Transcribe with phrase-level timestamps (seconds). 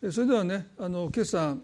[0.00, 1.56] それではねあの今朝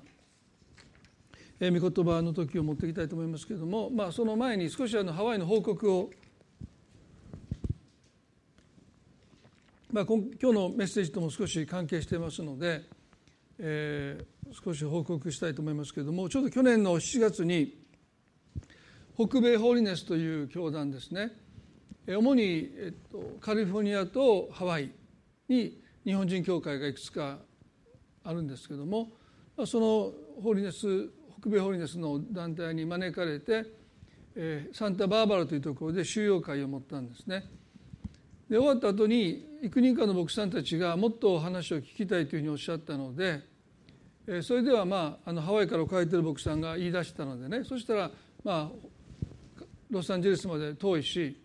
[1.61, 6.11] え御言葉の時を持っていきたいと思いますけれども、まあ、その前に少しあのハワイの報告を、
[9.93, 12.83] まあ、今日のメッセージとも少し関係していますので、
[13.59, 17.79] えー、少し報告したいと思いますけれどもちょうど去年の7月に
[19.14, 21.30] 北米ホーリネスという教団ですね
[22.09, 24.91] 主に、えっと、カリフォルニアとハワイ
[25.48, 27.39] に日本人教会がいくつか
[28.25, 29.09] あるんですけども
[29.67, 30.12] その
[30.43, 33.66] ホーリネス北米ホーリネスの団体に招かれて、
[34.34, 37.44] えー、サンタバーバラというところで収容会を持ったんですね。
[38.48, 43.41] で終わった後に幾人かの牧師さんたちがもっと話を聞きたいというふうにおっしゃったので、
[44.27, 48.11] えー、それではまああのハワイから帰ってる牧師さんが言い出したのでねそしたら
[48.42, 48.88] まあ
[49.91, 51.41] ロサンゼルスまで遠いし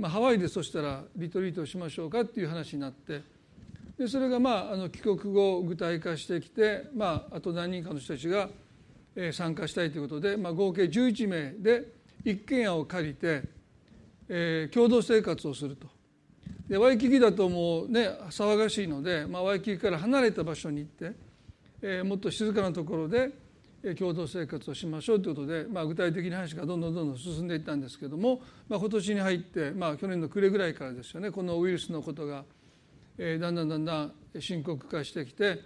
[0.00, 3.20] まあ、ハワイでそしたらリトリートしましょうかっていう話になって
[4.00, 8.48] でそれがまああの帰国後具体化してきて、まあ、あと何人かの人たちが
[9.30, 11.84] 参加したいということで、まあ、合計11名で
[12.24, 13.42] 一軒家を借りて、
[14.30, 15.86] えー、共同生活をすると。
[16.66, 21.12] でワイキキだともうね騒がしいので、まあ、ワイキキから離れた場所に行って、
[21.82, 23.32] えー、もっと静かなところで
[23.98, 32.44] 共同生活をしましょうということで、まあ、具体的な話がどんどんどんどん進んでいったんですけども、まあ、今年に入って、まあ、去年の暮れぐらいからですよねこのウイルスのことが、
[33.22, 35.60] え、だんだんだんだん深刻化してきて、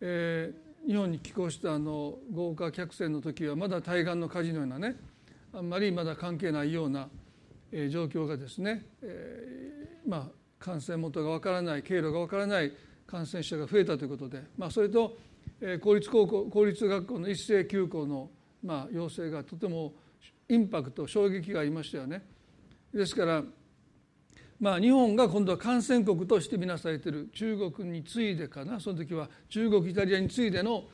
[0.00, 0.52] え、
[0.84, 4.96] 日本に寄港したあの豪華客船の時はまだ対岸の火事のようなね
[5.52, 7.08] あんまりまだ関係ないような、
[7.70, 10.26] え、状況がですね、え、まあ
[10.58, 12.72] 感染元がわからない経路がわからない
[13.06, 15.16] 感染者が増えたということで、まあ、それと
[15.80, 18.28] 公立高校公立学校の一斉休校の
[18.64, 19.92] まあ要請がとても
[20.48, 22.24] インパクト衝撃がありましたよね。
[22.92, 23.44] ですから
[24.62, 30.84] まあ日本が今度は感染国として見なされている中国に次いでかなその時は中国イタリアに次いでの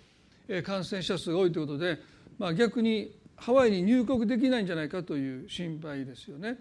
[0.65, 1.99] 感染者数が多いということで、
[2.39, 6.57] まあ、逆にハワイに入国できないんじゃないかという心配ですよね。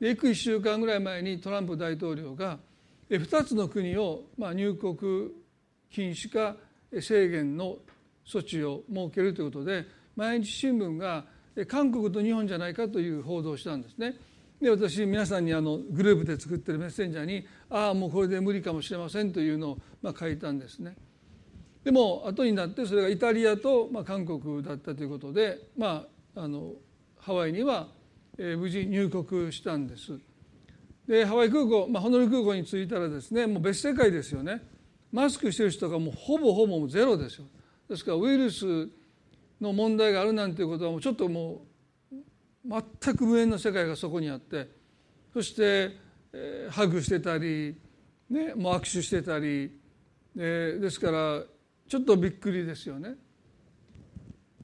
[0.00, 2.58] で行く1週間ぐらい前にトランプ大統領が
[3.10, 4.96] 2つの国をまあ入国
[5.90, 6.56] 禁止か
[6.98, 7.76] 制限の
[8.26, 9.84] 措置を設けるということで
[10.16, 11.26] 毎日新聞が
[11.68, 14.16] 韓国と日本じゃないかという報道をしたんですね。
[14.60, 20.96] で私皆さんにあのグループで作ってるメッセンジャーに「ああもうこれで無理かもしれません」というのをまあ書いたんですね。
[21.84, 26.72] でも後になってそれがイタリアとまあ韓国だったということで、まあ、あの
[27.18, 27.88] ハワイには
[28.36, 30.18] 無事入国したんです。
[31.06, 34.62] でハワイ空港、まあ、ホノルル空港に着いたらですねもう別世界ですよね。
[35.12, 37.46] マスクしてる人がもうほぼほぼゼロですよ
[37.88, 38.88] ですからウイルス
[39.60, 41.60] の問題があるなんていうことはもうちょっともう
[42.68, 44.68] 全く無縁の世界がそこにあって
[45.32, 45.96] そして、
[46.32, 47.76] えー、ハグしてたり、
[48.30, 49.70] ね、もう握手してたり、
[50.36, 51.42] えー、ですから
[51.88, 53.14] ちょっとびっくりですよね。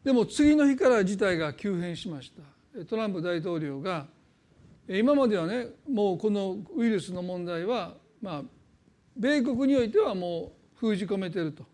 [0.02, 2.32] でも次の日から事態が急変しまし
[2.74, 4.06] たトランプ大統領が
[4.88, 8.42] 今まではねもうこのウイルスの問題はまあ
[9.16, 11.64] 米国においてはもう封じ込めてると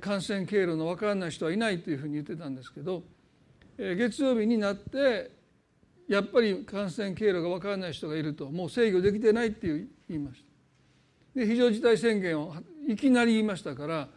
[0.00, 3.02] 感染経路の分からない人はいないというふうに言ってたんですけど
[3.78, 5.30] 月曜日になって
[6.08, 8.50] やっぱり感染経路が分からない人がいると。
[8.50, 10.40] もう制御できてないって言いまし
[11.34, 11.40] た。
[11.40, 12.54] で非常事態宣言を
[12.88, 14.08] いきなり言いましたから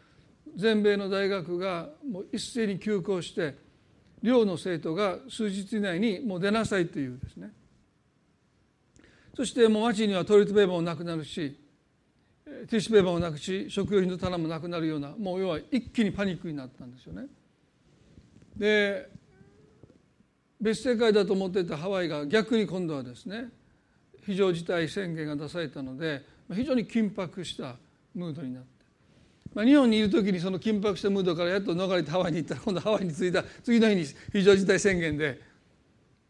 [0.55, 3.55] 全米の大学がもう一斉に休校して
[4.21, 7.51] 寮の生徒が数日以内にもう出なさいというですね。
[9.35, 11.57] そしてもう街にはトイレットペーパーもなくなるし
[12.45, 17.27] ティッシュペーパーもなくし食料品の棚もなくなるようなもう要は一気にパニックになったんですよね。
[18.57, 19.09] で
[20.61, 23.45] 別世界だと思っていたハワイが逆に今度はですね
[24.25, 27.75] 非常事態宣言が出されたので非常に緊迫した
[28.13, 28.69] ムードになって、
[29.53, 35.39] まあ、日本にいる時にその緊迫したムードからやっと逃れてハワイに行ったら今度ハワイに着いた次の日に非常事態宣言で、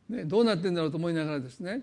[0.10, 1.82] ね、どうなってんだろうと思いながらですね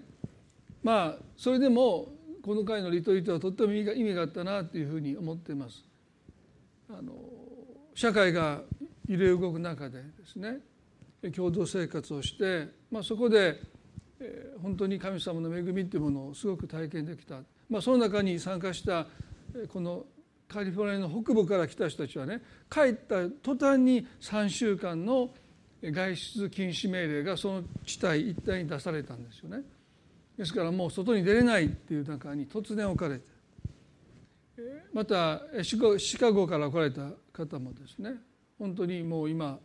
[0.82, 2.08] まあそれでも
[2.42, 5.84] この回のリトリートはとっても意味があったなというふうに思っています。
[6.88, 7.12] あの
[7.92, 8.60] 社会が
[9.08, 10.60] 揺れ動く中でですね
[11.32, 13.60] 共同生活をして、まあ、そこで、
[14.20, 19.06] えー、本当に神様の恵みというものをすごく体験できた、まあ、その中に参加した
[19.68, 20.04] この
[20.48, 22.40] カリフォルニアの北部から来た人たちはね
[22.70, 25.30] 帰った途端に3週間の
[25.82, 29.62] 外出禁止命令がその地帯一帯に出されたんですよね。
[30.36, 33.24] ですからもう外に出れないっていう中に突然置かれて
[34.92, 35.78] またシ
[36.18, 38.14] カゴから来られた方もですね
[38.58, 39.58] 本当にもう今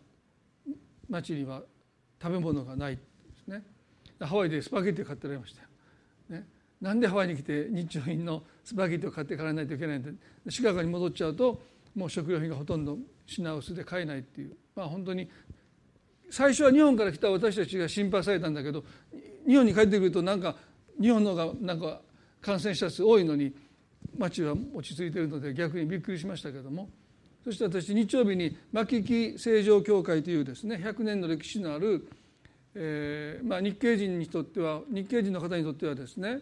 [1.11, 1.61] 町には
[2.21, 3.01] 食べ物がないで
[3.43, 3.63] すね。
[4.19, 6.45] ハワイでスパゲッティを買ってられました、ね、
[6.79, 10.13] なんでハワイに来て日用品のスパゲッティを買っていかないといけないんで
[10.49, 11.61] シカゴに戻っちゃうと
[11.95, 14.55] もう食料品がほとんど品薄で買えないっていう。
[14.75, 15.29] まあ本当に
[16.29, 18.83] 最初は日本から来た私たちが心配されたんだけど
[19.45, 20.55] 日本に帰ってくるとなんか
[21.01, 21.99] 日本の方がなんか
[22.41, 23.53] 感染者数多いのに
[24.17, 26.89] 町は落ち着いているので逆にびっくりしましたけども。
[27.43, 32.07] そして私日曜日に牧木成城教会というですね100年の歴史のある、
[32.75, 36.41] えーまあ、日系人にとっては日系人の方にとってはですね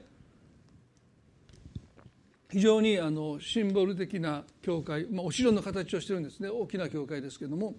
[2.52, 6.50] 非常にあのシンボル的な教会、まあ、お城の形をしてるんですね。
[6.50, 7.76] 大きな教会ですけども、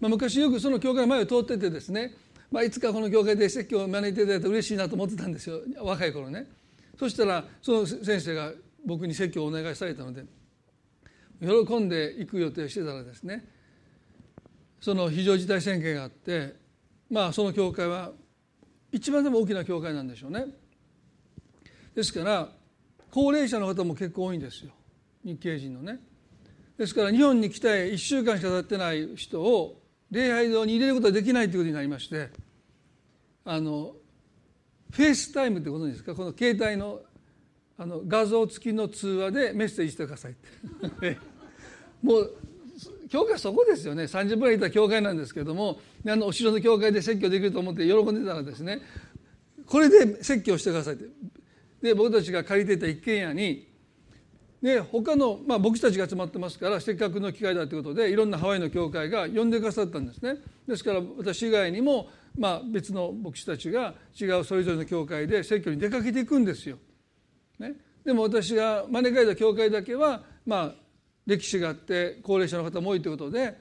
[0.00, 2.14] まあ、昔よくその教会前を通っててですね、
[2.50, 5.60] まあ、いつかこの教会で説教を招いていただいたら嬉しいなと思ってたんですよ。
[5.82, 6.46] 若い頃ね。
[6.98, 8.52] そしたらその先生が
[8.86, 10.24] 僕に説教をお願いされたので
[11.40, 13.44] 喜んで行く予定してたらですね
[14.80, 16.54] その非常事態宣言があって
[17.10, 18.12] まあその教会は
[18.92, 20.46] 一番でも大きな教会なんでしょうね。
[21.94, 22.48] ですから
[23.10, 24.70] 高齢者の方も結構多いんですよ
[25.24, 25.98] 日系人のね。
[26.78, 29.80] ですから日本に来て1週間しか経ってない人を
[30.10, 32.28] 礼拝堂に入れることができないということになりまして
[33.44, 33.94] あの
[34.90, 36.14] フェイスタイムってことですか？
[36.14, 37.00] この携帯の
[37.78, 40.34] あの画像付きの通話でメッセージしてくださいっ
[41.00, 41.18] て。
[42.02, 42.32] もう
[43.08, 44.04] 教会そこですよね。
[44.04, 48.80] 30分ぐらいいた教会なんですけどもあのお城の教会で説教できると思って喜んでたらですね。
[49.66, 51.04] これで説教してくださいって。
[51.82, 53.66] で僕たちが借りていた一軒家に
[54.62, 60.36] で他の、まあ、僕たちが集まってますからせっかくの機会だということでいろんなハワイの教会が呼んでくださったんですね。
[60.66, 62.08] ですから私以外にも
[62.38, 66.78] まあ、別の牧師たちが違うそれぞれの教会で説教に出かけていくんですよ。
[67.58, 67.74] ね、
[68.04, 70.72] でも私が招かれた教会だけは、まあ、
[71.26, 73.58] 歴史があって高齢者の方も多いということで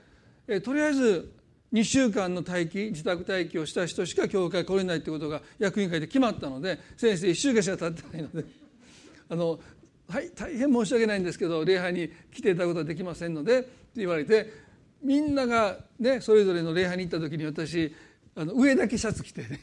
[0.48, 1.34] えとりあえず
[1.74, 8.46] 2週間の待機自宅待機をした人しか教会来れないということが役員会で決まったので先生1週間しか経ってないので
[9.30, 9.60] あの
[10.08, 14.52] はい大変申し訳ないんですけど礼拝に来ていただくことはできませんのでって言われて
[15.02, 17.94] みんながねそれぞれの礼拝に行った時に私
[18.36, 19.62] あの上だけシャツ着てね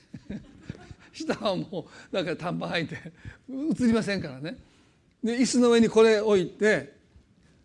[1.12, 2.96] 下はもうなんか短パン履いて
[3.50, 4.56] 映りませんからね。
[5.22, 6.94] で椅子の上にこれ置いて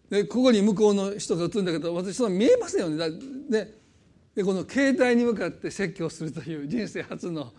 [0.10, 3.20] でここに向こうの人が映るんだけど私そんな見えませんよね。
[3.50, 3.74] で
[4.36, 7.52] でこの携帯に向かって説教するという人生初の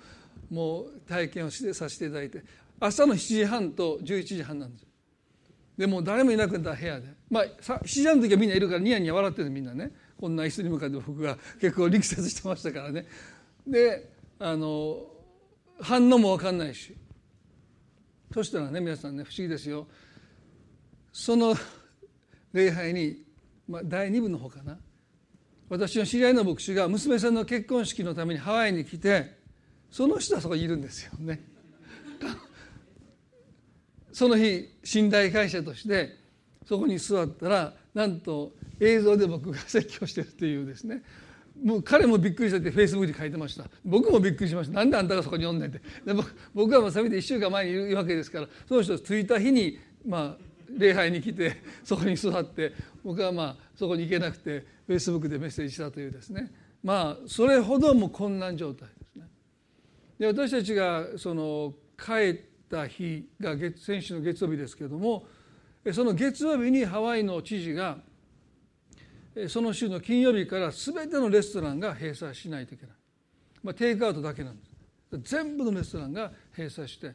[0.51, 2.43] もう体験をしてさせていただいて
[2.79, 4.87] 朝の7時半と11時半なんです
[5.77, 7.07] でも誰もいなくなった部屋で。
[7.31, 9.93] まあ7時半の時はみんないるからニヤニヤ笑ってるみんなね。
[10.21, 13.07] こんな椅子に向かって僕が結構力説してましたからね。
[13.67, 15.07] であの
[15.81, 16.97] 反応も分かんないし。
[18.33, 19.87] そしたらね皆さんね不思議ですよ。
[21.13, 21.57] その
[22.53, 23.25] 礼拝に、
[23.67, 24.79] まあ、第2部の方かな。
[25.69, 29.37] 私の知り合いの牧師が娘さんの結婚式のためにハワイに来て
[29.91, 31.41] その人はそこにいるんですよね。
[34.13, 36.17] その日信頼会社として
[36.67, 41.03] そこに座ったらなんと映像で僕が説教してるっていうですね。
[41.63, 43.65] もう彼もびっくりしててフェイスブックに書いてました。
[43.85, 44.75] 僕もびっくりしました。
[44.75, 45.79] なんであんたがそこにおんねんって。
[45.79, 46.15] で
[46.55, 52.73] 僕はもうせめて1週間前にいるわけですからその人着いた日にまあ礼拝に来てそこに座って
[53.03, 56.53] 僕はまあそこに行けなくてフェイスブックでメッセージしたというですね。
[56.83, 59.27] まあそれほども困難状態ですね。
[60.19, 62.37] で私たちがその帰っ
[62.71, 65.27] た日が月先週の月曜日ですけれども
[65.93, 67.99] その月曜日にハワイの知事が
[69.47, 72.97] その週の金曜日から全てのレストランが閉鎖しないといけない、
[73.63, 74.69] まあ、テイクアウトだけなんです。
[75.23, 77.15] 全部のレストランが閉鎖して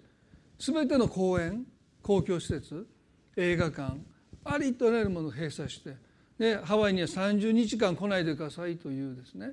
[0.58, 1.66] 全ての公園
[2.02, 2.88] 公共施設
[3.36, 3.98] 映画館
[4.46, 5.96] ありとあらゆるものを閉鎖して
[6.38, 9.52] でハワイには30日間来ないでくださいというですね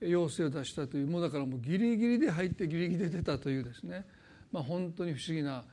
[0.00, 4.04] 要請を出したというもうだからもうギリギリで入ってギリギリで出たというですね、
[4.52, 5.64] まあ、本当に不思議な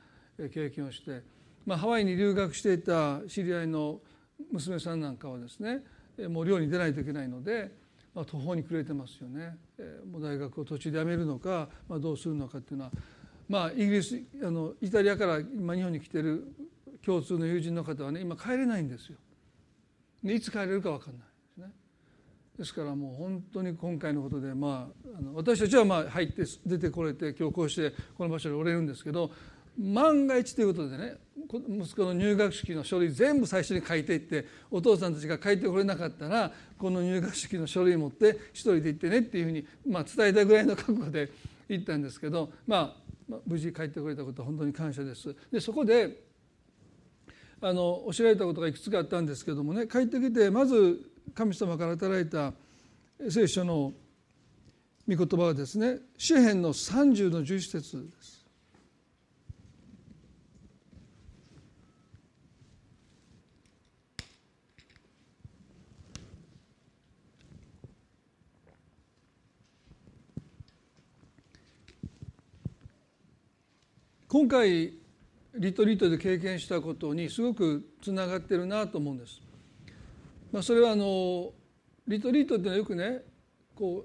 [0.52, 1.22] 経験をして、
[1.64, 4.00] まあ、ハワイに留学していた知り合いの
[4.52, 5.82] 娘さんなんかはですね
[6.28, 7.70] もう寮に出ないといけないので、
[8.14, 9.56] まあ、途方に暮れてますよね。
[9.78, 12.92] えもう大学を途中で辞めるのか、まあ、どうするのかっていうのは
[13.48, 16.52] まあイギリスあのイタリアから今日本に来てる
[17.04, 19.18] 共通の友人の方はね今帰れないんですよ。
[20.24, 21.72] でいつ帰れるか分かんないですね。
[22.58, 29.30] ですからもう本当に今回のことで、まあ、あの私たちはまあ入って出てこれて今日こうしてこの場所におれるんですけど
[29.78, 31.16] 万が一ということでね
[31.48, 41.30] 息子の入学式の書類全部最初に書いていってお父さんたちが書いてこれなかったらこの入学式の書類持って一人で行ってねっていうふうに、まあ、伝えたぐらいの覚悟で
[41.68, 42.96] 行ったんですけど、ま
[43.30, 45.34] あ、無事帰ってこれたことは本当に感謝です。
[45.52, 46.24] でそこで
[47.60, 51.00] あの教えられたことがいくつかあったんですけどもね帰ってきてまず
[51.34, 52.52] 神様から与えた
[53.30, 53.92] 聖書の
[55.08, 58.35] 御言葉はですね詩篇の30の11節です。
[74.36, 74.92] 今回
[75.54, 79.40] リトリートで経験したことにすごくつながってるなと思うんです。
[80.52, 81.54] まあ、それはあの
[82.06, 83.22] リトリートっていうのはよくね
[83.74, 84.04] こ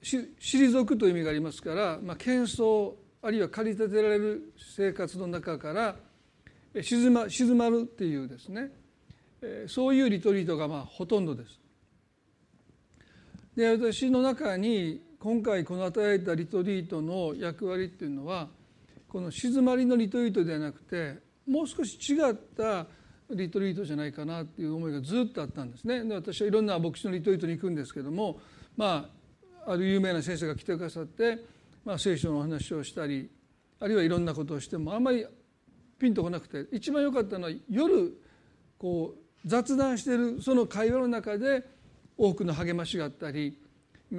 [0.00, 5.96] う退くという意味がありますから、まあ、喧騒あるいは駆り立てられる生活の中から
[6.80, 8.70] 静ま静まるっていうですね
[9.66, 11.60] そういうリトリートがまあほとんどです。
[13.54, 18.48] で私の中に今回この与えたリトリートの役割っていうのは
[19.16, 21.14] この静まりのリトリートではなくて
[21.48, 22.86] もう少し違った
[23.30, 26.04] リトリートじゃないかなっていう思いがずっとあったんですね。
[26.04, 28.38] で私はいろんな牧師のリトリートに行くんですけども
[28.76, 29.08] ま
[29.64, 31.38] あある有名な先生が来てくださって、
[31.82, 33.30] まあ、聖書のお話をしたり
[33.80, 35.24] あるいはいろんなことをしてもあんまり
[35.98, 38.20] ピンとこなくて一番良かったのは夜
[38.76, 41.64] こう雑談してるその会話の中で
[42.18, 43.56] 多くの励ましがあったり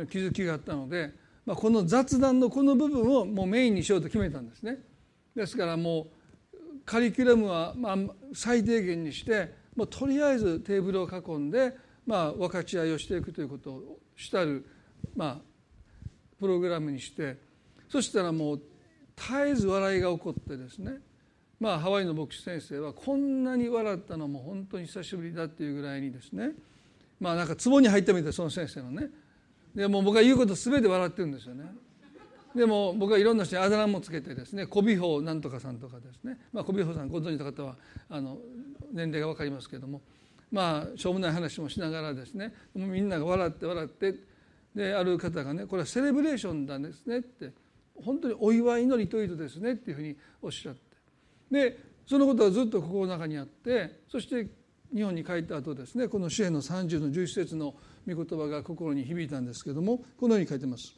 [0.10, 1.12] 気づきがあったので、
[1.48, 4.80] まあ、この雑談のこの部分をもうメインにしようと決めたんですね。
[5.34, 6.08] ですからも
[6.54, 7.98] うカリキュラムはまあ
[8.34, 11.74] 最低限にしてもうとりあえずテーブルを囲んで
[12.06, 14.66] まあ分かち合いをしていくということをしたる
[15.16, 15.38] まあ
[16.38, 17.38] プログラムにして
[17.88, 18.62] そしたらもう
[19.16, 20.96] 絶えず笑いが起こってですね
[21.62, 26.51] まあハワイの牧師先生はこんなに笑ったのも本当に久しぶりだっていうぐらいにですね
[27.22, 29.08] まあなんか壺に入ったみたいその先生のね
[29.76, 31.66] でも僕が言うこと全て笑ってるんですよね。
[32.56, 37.76] でも僕はいろんな人にあだ名もつけてですね小美穂なんとかさんとかですね、まあ、小美穂さんご存知の方は
[38.10, 38.40] あの
[38.92, 40.02] 年齢が分かりますけども。
[40.52, 42.54] まあしょうもない話もしながらですね。
[42.74, 44.16] みんなが笑って笑って。
[44.76, 47.52] である方がねこれはセレブレーションなんですねって。
[47.96, 50.82] 本当にお祝いのリトリートですねっていうふうにおっしゃって。
[51.52, 54.02] でそのことはずっと心の中にあって。
[54.08, 54.48] そして
[54.94, 57.76] 日本に帰った後ですねこの「主演の30の11節の
[58.08, 60.96] 御言葉が心に響いたんですけどもこのように書いてます。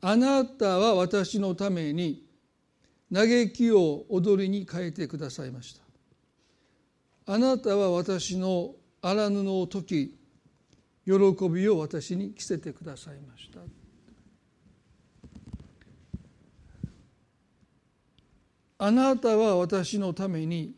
[0.00, 2.22] あなたは私のために
[3.12, 5.82] 嘆きを踊りに変えてくださいました。
[7.32, 10.18] あなたは私の荒布を解き
[11.06, 11.12] 喜
[11.48, 13.60] びを私に着せてくださいました。
[18.76, 20.74] あなたは私のために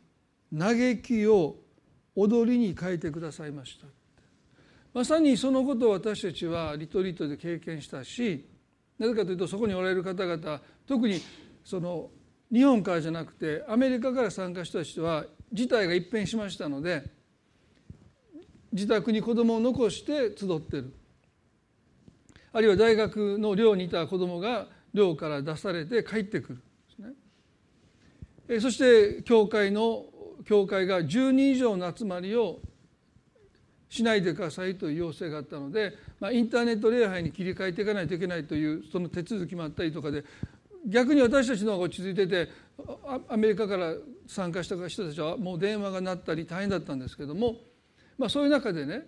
[0.57, 1.57] 嘆きを
[2.15, 3.87] 踊りに変えてくださいました
[4.97, 8.49] まさにそのことを私たちはリトリートで経験したし
[8.99, 11.21] なぜかというとそこにおられる方々特に
[11.63, 12.09] その
[12.51, 17.03] 日本からじゃなくてアメリカから参加した人は事態が一変しましたので
[18.73, 20.95] 自宅に子供を残して集ってる。
[22.55, 26.59] あるいは大学の寮にいた子供が寮から出されて帰ってく
[28.49, 28.61] る。
[28.63, 30.07] そして教会の
[30.47, 32.61] 教会が10人以上の集まりを
[33.89, 40.25] しないでくださいという要請があったので、まあ、インターネット礼拝に切り替えていかないといけないというその手続きもあったりとかで
[40.87, 42.49] 逆に私たちの方が落ち着いてて
[43.29, 43.95] アメリカから
[44.27, 47.57] 参加した人たちはもう電話が鳴ったり大変だったんですけども、
[48.19, 49.07] まあ、そういう中でね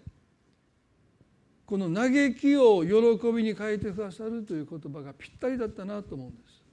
[1.66, 6.64] この嘆きを喜びに変えてくださるという言葉がぴったりだったなと思うんです。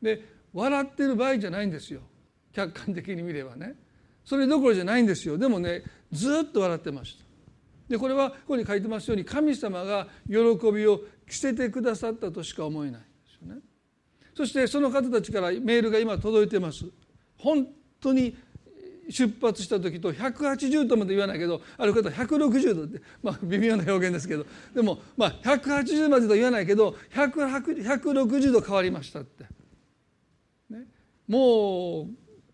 [0.00, 0.24] で
[0.54, 2.00] 笑ってる場合じゃないんですよ。
[2.54, 3.74] 客観的に見ればね。
[4.24, 5.36] それどころじゃないんですよ。
[5.36, 7.23] でもねずっと笑ってました。
[7.88, 10.34] でこれはここに書いてますように神様が喜
[10.72, 13.60] びを着せてくださったとしか思えないですよね。
[14.34, 16.84] そしてその方たちからメールが今届いてます。
[17.38, 17.68] 本
[18.00, 18.36] 当に
[19.10, 24.46] 出発した時と180度まで言わないけどある方は160度って、まあ、微妙な表現ですけど。
[24.74, 29.44] でも、まあ、180までと言わないけど160度変わりましたって。
[30.70, 30.86] ね。
[31.28, 32.06] もう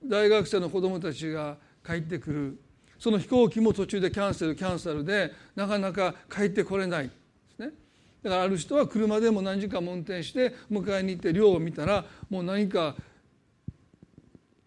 [0.04, 1.56] 大学生の子どもたちが
[1.86, 2.60] 帰ってくる
[3.00, 7.04] その飛行機も途中でキャンセルキャンセルでなかなか帰ってこれない。
[7.04, 7.10] で
[7.56, 7.70] すね。
[8.22, 12.94] だからある人は車でも何時間も運転して迎えに行って寮を見たらもう何か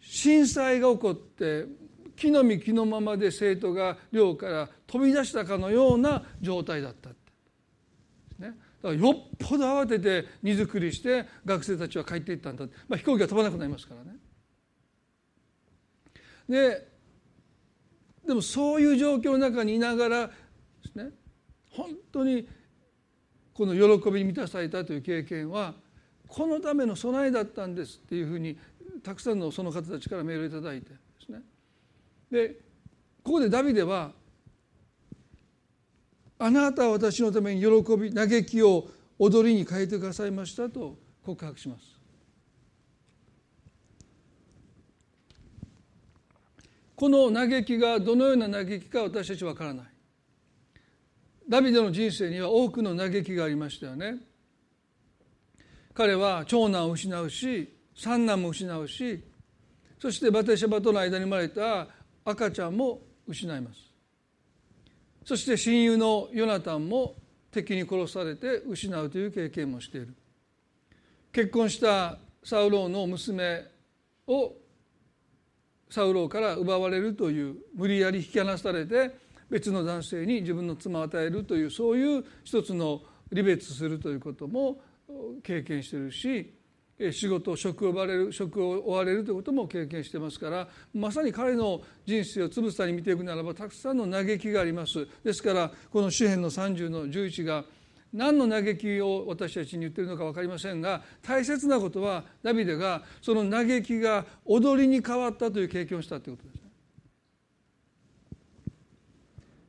[0.02, 1.66] 震災が起こって
[2.16, 7.16] 木の実木のままで生徒が寮から飛び出したかのような状態だったね。
[8.40, 14.18] だからよっぽど慌てて荷造りして学生たちは帰っていったんだ、まあ、飛行機が飛ばなくなりますからね。
[16.50, 16.92] で
[18.25, 20.34] でもそういう状況の中にいながらで
[20.92, 21.10] すね
[21.72, 22.48] 本当に
[23.53, 25.74] この喜びに満たされたという経験は
[26.27, 28.58] このための備えだったんですっていうふうに
[29.03, 31.42] たくさんのその方たちからメールを頂いてですね。
[32.32, 32.50] で
[33.24, 34.12] ここでダビデは
[36.39, 38.88] あなたは私のために喜び嘆きを
[39.20, 41.92] 踊りに変えてくださいましたと告白します。
[46.95, 49.85] この嘆きがどのような嘆きか私たちは分からない。
[51.50, 54.17] ダビデの人生には多くの嘆きがありましたよね。
[55.93, 59.23] 彼は長男を失うし三男も失うし
[60.00, 61.88] そしてバテシャバとの間に生まれた
[62.25, 63.79] 赤ちゃんも失います。
[65.25, 67.15] そして親友のヨナタンも
[67.51, 70.13] 敵に殺されて失うという経験もしている。
[71.31, 73.65] 結婚したサウローの娘
[74.27, 74.53] を
[75.93, 79.12] サウロから奪われるという無理やり引き離されて
[79.47, 84.81] 別の男性に自分の妻を与えるというそういう一つの離別するということも
[85.43, 86.51] 経験してるし
[87.12, 95.07] 仕事職を奪われる職を追われるということも経験してますからまさに彼の人生をつぶさに見ていくならばたくさんの嘆きがあります。
[95.23, 97.65] ですからこの詩篇の30の11が
[98.13, 106.63] 何の嘆きを私たちに言ってるのか分かりませんが大切なことはダビデがその嘆きが踊りに変わったという経験をしたということです。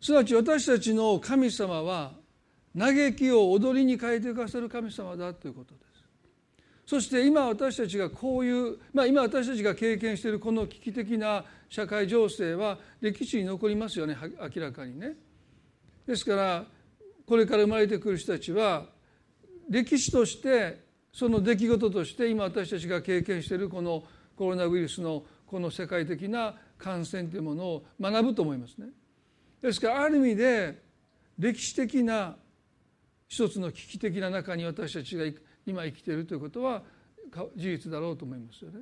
[0.06, 2.12] すなわち私たちの神様は
[2.78, 5.84] 嘆きを踊りに変えていかせる神様だということです。
[6.86, 14.14] そして今私たちがこういう、まあ、今私たちが経験しているこの危機的な社会情勢は歴史に残りますよね
[14.54, 15.14] 明らかにね。
[16.06, 16.64] ですから
[17.26, 18.86] これから生まれてくる人たちは
[19.68, 24.02] 歴史としてその出来事として今私たちが経験しているこの
[24.36, 28.88] コロナウイルスのこの世界的な感染というものを学ぶと思いますね。
[29.62, 30.82] ですからある意味で
[31.38, 32.36] 歴史的な
[33.28, 35.24] 一つの危機的な中に私たちが
[35.66, 36.82] 今生きているということは
[37.56, 38.80] 事実だろうと思いますよね。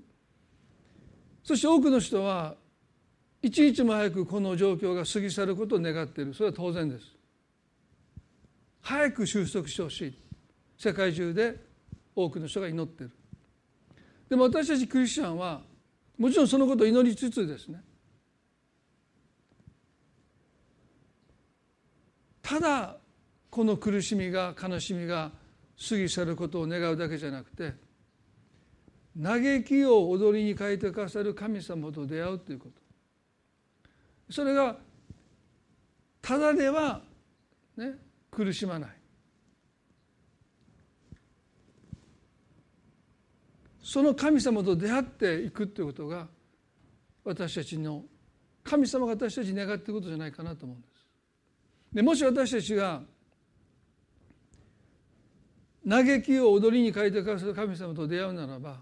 [1.44, 2.56] そして多くの人は
[3.42, 7.21] 一日も早くこの状況が過ぎ去ることを願っているそれは当然です。
[8.82, 10.18] 早く収束してほしい。
[10.76, 11.56] 世界中で
[12.14, 13.10] 多くの人が祈ってる。
[14.28, 15.62] でも私たちクリスチャンは
[16.18, 17.82] もちろんそのことを祈りつつですね。
[22.42, 22.96] ただ
[23.50, 25.30] この苦しみが悲しみが
[25.88, 27.72] 過ぎ去ることを願うだけじゃなくて
[29.20, 34.32] 嘆きを踊りに変えてくださる神様と出会うということ。
[34.32, 34.76] それが
[36.20, 37.02] ただでは、
[37.76, 37.94] ね、
[38.32, 38.90] 苦しまない
[43.82, 46.26] その神様と出会っていくということが
[47.24, 48.04] 私たちの
[48.64, 50.92] 神様が私たちに願っていることじゃないかなと思うんです。
[51.92, 53.02] でもし私たちが
[55.86, 58.80] 嘆きを踊りに変えてくださる神様と出会うならば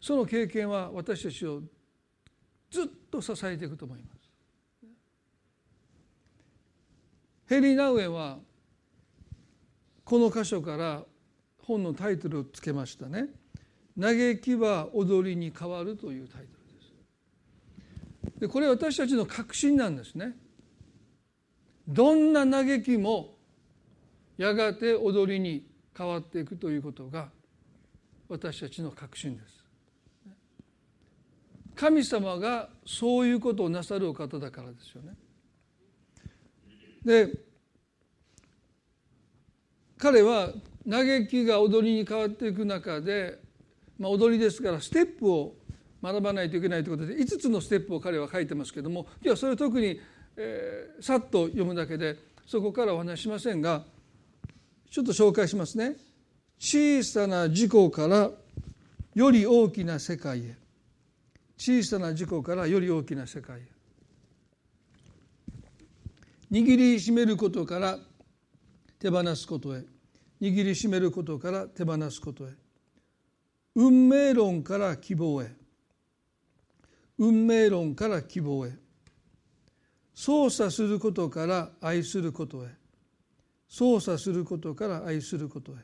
[0.00, 1.62] その経験は私たちを
[2.70, 4.15] ずっと支えていくと思います。
[7.46, 8.38] ヘリー・ナウエは
[10.04, 11.04] この箇所から
[11.58, 13.28] 本のタイトルをつけましたね
[13.98, 16.48] 「嘆きは踊りに変わる」というタイトル
[18.32, 18.40] です。
[18.40, 20.36] でこれ私たちの確信なんですね。
[21.88, 23.36] どんな嘆きも
[24.36, 27.30] やがて踊りに変わっていくということが
[28.28, 29.64] 私たちの確信です。
[31.76, 35.14] 神様がそういうことをなさるお方だからですよね。
[37.06, 37.30] で
[39.96, 40.50] 彼は
[40.88, 43.38] 嘆きが踊りに変わっていく中で、
[43.98, 45.54] まあ、踊りですからステップを
[46.02, 50.00] 学ばないといけないということで5つのステップを彼は書いてますけども今日はそれを特に、
[50.36, 52.16] えー、さっと読むだけで
[52.46, 53.84] そこからお話しませんが
[54.90, 55.96] ちょっと紹介しますね。
[56.58, 58.30] 小さな事故から
[59.14, 60.56] より大きな世界へ
[61.58, 63.75] 小さな事故からより大きな世界へ
[66.50, 67.98] 握りしめることから
[68.98, 69.84] 手放すことへ。
[70.40, 72.50] 握りしめることから手放すことへ。
[73.74, 75.50] 運命論から希望へ。
[77.18, 78.72] 運命論から希望へ。
[80.14, 82.68] 操作することから愛することへ。
[83.68, 85.74] 操作することから愛することへ。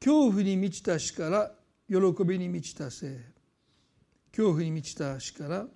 [0.00, 1.52] 恐怖に満ちた死から
[1.88, 3.32] 喜びに満ちた生へ。
[4.30, 5.66] 恐怖に満ちた死から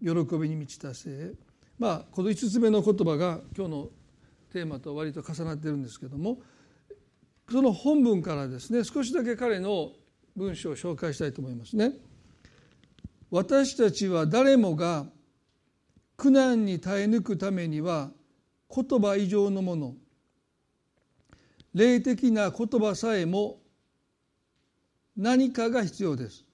[0.00, 1.43] 喜びに満ちた生へ。
[1.78, 3.88] まあこの5つ目の言葉が今日の
[4.52, 6.38] テーマと割と重なっているんですけども
[7.50, 9.92] その本文からですね少しだけ彼の
[10.36, 11.92] 文章を紹介したいと思いますね。
[13.30, 15.06] 私たちは誰もが
[16.16, 18.10] 苦難に耐え抜くためには
[18.74, 19.94] 言葉以上のもの
[21.74, 23.60] 霊的な言葉さえも
[25.16, 26.44] 何かが必要です。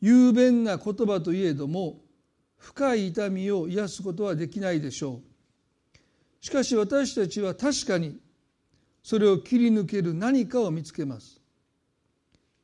[0.00, 2.00] 雄弁な言葉といえども
[2.60, 5.20] 深い痛みを癒すことはできないでしょ
[5.94, 5.98] う。
[6.40, 8.18] しかし私たちは確かに
[9.02, 11.40] それを切り抜ける何かを見つけます。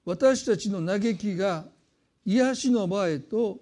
[0.05, 1.65] 私たちの嘆きが
[2.25, 3.59] 癒しの場へと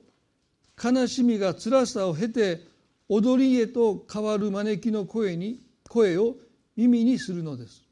[0.82, 2.60] 悲しみが辛さを経て
[3.08, 6.36] 踊りへと変わる招きの声に声を
[6.76, 7.82] 耳にするのです。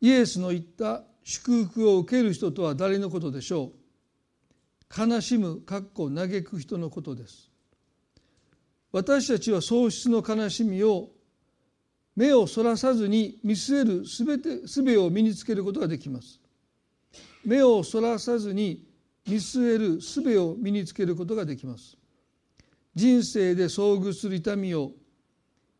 [0.00, 3.83] イエスの言った祝福を受ける人とは誰のことでしょう？
[4.96, 7.50] 悲しむかっこ嘆く人のことです。
[8.92, 11.10] 私たちは喪失の悲しみを
[12.14, 16.40] 目をそらさずに見据えるすべてすべを身につけることができます。
[17.44, 18.84] 目をそらさずに
[19.26, 21.96] 見据えるすべを身につけることができます。
[22.94, 24.92] 人生で遭遇する痛みを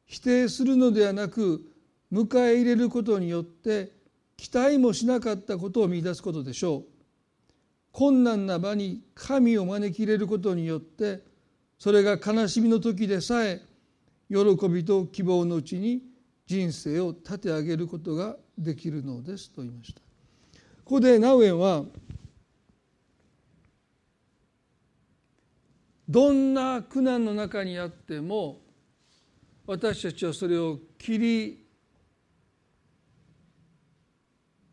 [0.06, 1.64] 否定するのではなく
[2.12, 3.92] 迎え入れることによって
[4.36, 6.93] 期待もしなかったことを見出すことでしょう。
[7.94, 11.22] 困難な場に神を招き入れることによって
[11.78, 13.62] それが悲しみの時でさえ
[14.28, 16.02] 喜びと希望のうちに
[16.44, 20.00] 人生を立て上げることができるのですと言いました。
[20.84, 21.84] ここでナウエンは
[26.08, 28.58] どんな苦難の中にあっても
[29.68, 31.64] 私たちはそれを切り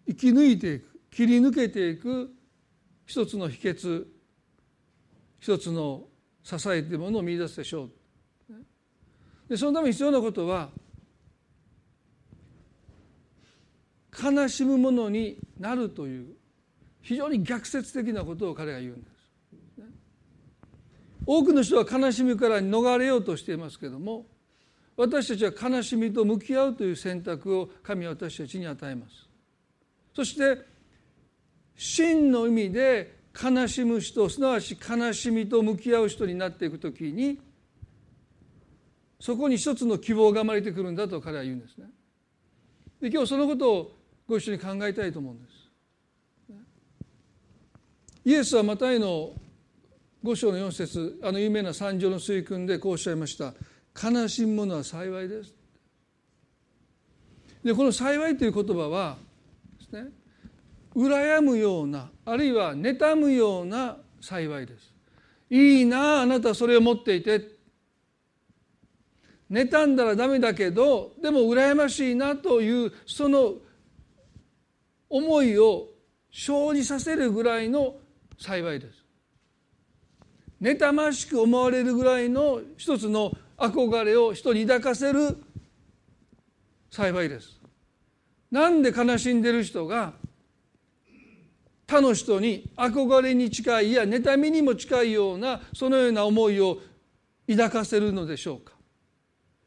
[0.08, 2.34] 生き抜いていく切り抜けていく
[3.06, 4.06] 一つの秘訣
[5.40, 6.04] 一つの
[6.44, 7.92] 支えというものを見出すでしょう
[9.50, 10.70] でそのために必要なことは
[14.22, 16.28] 悲しむものになるという
[17.02, 19.12] 非常に逆説的なことを彼が言うんです。
[21.26, 24.26] 多くの人は悲しみから逃れようとしていますけれども
[24.98, 29.30] 私たちは悲しみと向き合うという選択を神は私たちに与えます。
[30.16, 30.71] そして
[31.84, 37.42] 真の意味で悲しむ人すなわち悲しみと向き合う人になっていくときに
[39.20, 41.88] そこに一つの希望が生まれてくるんだと彼は言うんですね。
[43.02, 45.54] で今日そのことをご一緒に考えたいと思うんです。
[48.26, 49.34] イエスはマタイの
[50.22, 53.56] 五章の四節あの有名な三条の水訓でこうおっしゃいました
[54.00, 55.56] 「悲しむ者は幸いです」
[57.66, 59.18] でこの「幸い」という言葉は
[59.80, 60.21] ですね
[60.96, 64.94] 羨むようなあるいは妬むような幸いです。
[65.50, 67.42] いいなああなたそれを持っていて
[69.50, 73.56] 妬んだらダメだけどでも羨ましいなというその
[75.10, 75.88] 思いを
[76.32, 77.96] 生じさせるぐらいの
[78.40, 79.02] 幸いです。
[80.62, 85.38] 妬ましく思われるぐらいの一つの憧れを人に抱かせる
[86.90, 87.60] 幸いです。
[88.52, 90.14] なんで悲しんでる人が
[91.92, 96.78] 他の人に憧れに近いいや妬みにも近いようなそのような思いを
[97.50, 98.72] 抱かせるのでしょうか？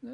[0.01, 0.13] ね、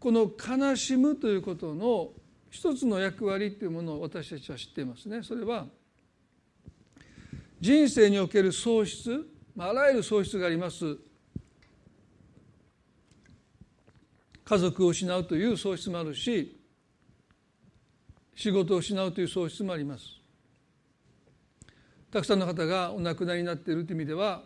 [0.00, 2.08] この悲しむということの
[2.48, 5.22] 一つの役割というものを私たちは知っていますね。
[5.22, 5.66] それは
[7.60, 9.26] 人生における喪失
[9.58, 10.96] あらゆる喪失があります
[14.48, 16.56] 家族を失うという喪失もあるし
[18.36, 20.04] 仕事を失うという喪失もあります。
[22.12, 24.44] たくさんの方がお亡くなりになっているという意味では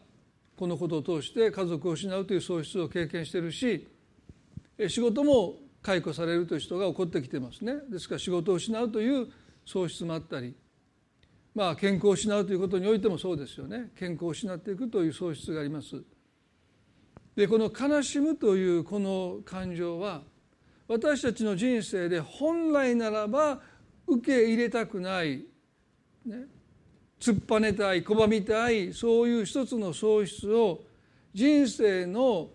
[0.57, 3.87] このことを通して家族を失うという喪失を経験しているし
[4.89, 7.75] 仕事も解雇されるという人が起こってきてますね。
[7.91, 9.29] ですから仕事を失うという
[9.67, 10.55] 喪失もあったり
[11.55, 13.91] まあ健康を失うということにおいてもそうですよね。
[13.99, 16.03] 健康を失っていくという喪失があります。
[17.37, 20.23] でこの悲しむというこの感情は
[20.89, 23.61] 私たちの人生で本来ならば
[24.07, 25.45] 受け入れたくない、
[26.27, 26.47] ね、
[27.21, 30.83] 突っぱねたい拒みたいそういう一つの喪失を
[31.33, 32.49] 人生の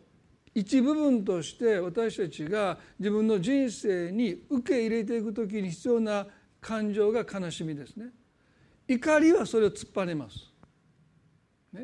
[0.54, 6.28] 一部分として私たちが自分の人生に受け入れていく時に必要な
[6.62, 8.08] 感情が悲しみですね。
[8.88, 10.55] 怒りはそれを突っぱねます。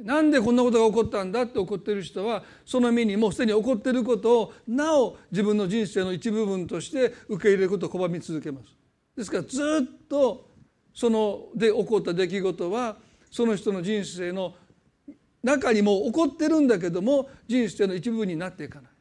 [0.04, 8.68] なんでこんなことが起こったんだって怒ってる人はその身にもうすでに起こっていることをなお自分の人生の一部分として受け入れることを拒み続けます。
[9.16, 10.50] ですからずっと
[10.94, 12.98] そので起こった出来事は
[13.30, 14.56] その人の人生の
[15.44, 18.92] 中にも起こってるんだけども人生の一部になっていかない。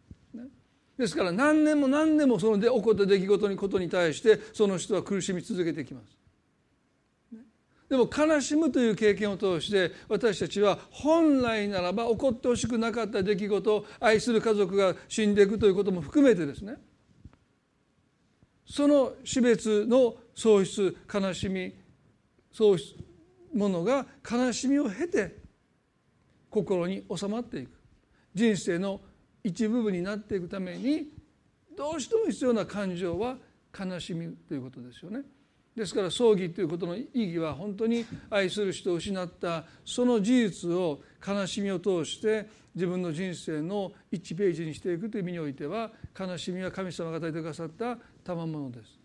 [0.98, 6.19] ですから何年も何年もそので起こった出来事にことに対してその人は苦しみ続けてきます。
[7.90, 16.76] でも悲しむという経験を通して私たちは本来ならば起こってほしくなかった出来事愛する家族が死んでいくということも含めてですね
[18.64, 21.74] その死別の喪失悲しみ
[22.52, 22.94] 喪失
[23.52, 25.36] ものが悲しみを経て
[26.48, 27.70] 心に収まっていく
[28.32, 29.00] 人生の
[29.42, 31.08] 一部分になっていくために
[31.76, 33.36] どうしても必要な感情は
[33.76, 35.22] 悲しみということですよね。
[35.76, 48.98] ですから葬儀ということの意義は本当に愛する人を失ったその事実を悲しみを通して自分の人生の1ページにしていくという意味においては悲しみは神様が与えてくださった賜物です。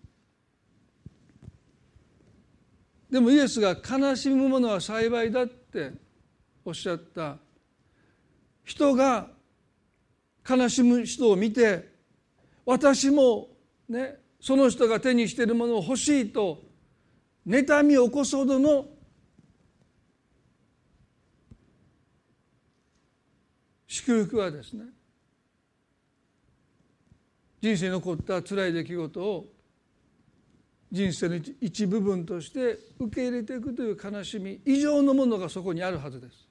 [3.10, 5.91] でもイエスが悲しむものは幸いだって
[6.65, 7.38] おっしゃった
[8.63, 9.30] 人が
[10.47, 11.93] 悲しむ人を見て
[12.65, 13.49] 私も
[13.88, 16.62] ねその人が手にしているものを欲しいと
[17.48, 18.86] 妬みを起こすほどの
[23.88, 24.84] 祝福はですね
[27.62, 29.45] 人生に起こった辛い出来事を
[30.91, 36.45] 人生の一部分として受け入れていくという悲しみ以上のものがそこにあるはずです。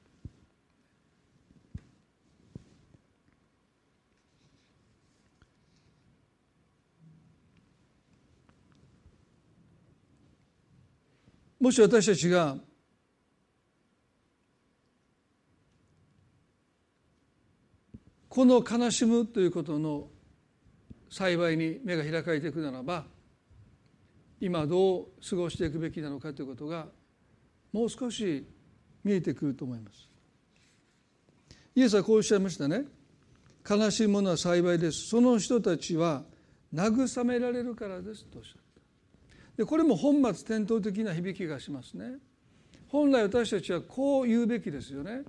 [11.65, 12.59] もし私たちが
[18.29, 20.09] この悲しむということの
[21.09, 23.07] 幸いに目が開かれていくならば
[24.39, 26.89] 今どう過ごしていくべきなのかということが
[27.73, 28.47] もう少し
[29.03, 30.07] 見えてくると思います。
[31.75, 32.85] イエスはこうおっしゃいましたね。
[33.67, 35.09] 悲しいものは幸いです。
[35.09, 36.25] その人たちは
[36.75, 38.64] 慰められるからですとおっしゃった。
[39.57, 42.15] でこれも本末転倒的な響きがしますね。
[42.89, 45.23] 本来私たちはこう言うべきですよね。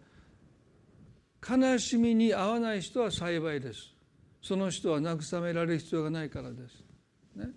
[1.47, 3.93] 悲しみに合わない人は幸いです。
[4.41, 6.83] その人は慰められる必要がないからです、
[7.35, 7.49] ね、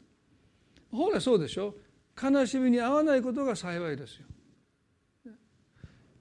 [0.90, 1.74] ほらそうでしょ？
[2.20, 4.26] 悲しみに合わないことが幸いですよ。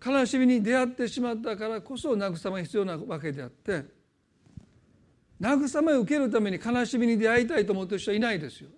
[0.06, 3.86] 悲しみに出会ってしまったからこそ慰め必要なわけであって
[5.42, 8.70] 慰めを受けるために悲しみに出会いたいと思ってる人はいないですよ。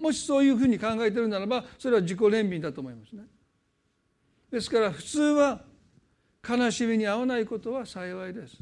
[0.00, 3.22] もしそういうふうに考えてるならばそれは自己憐憫だと思いますね。
[4.50, 5.62] ですから普通は
[6.48, 8.56] 悲しみに合わないことは幸いです。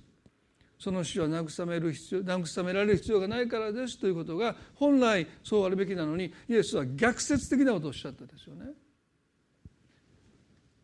[0.79, 3.99] その死は慰める必要慰められる必要がないからです。
[3.99, 8.67] ということが本来そうあるべきなのにイエスは逆説的なことをおっしゃったですよね。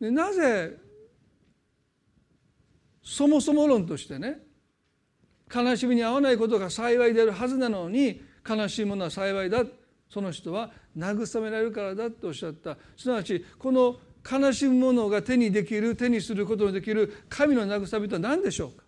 [0.01, 0.77] でなぜ
[3.03, 4.39] そもそも論としてね
[5.55, 9.65] 悲しみに合わないことが幸いであるはずなのに悲しいものは幸いだ
[10.09, 13.97] その人は慰められるからだとおっしゃったすなわちこの
[14.31, 18.85] 悲しむものが手にできる手にすることのできる神の慰めとは何でしょうか？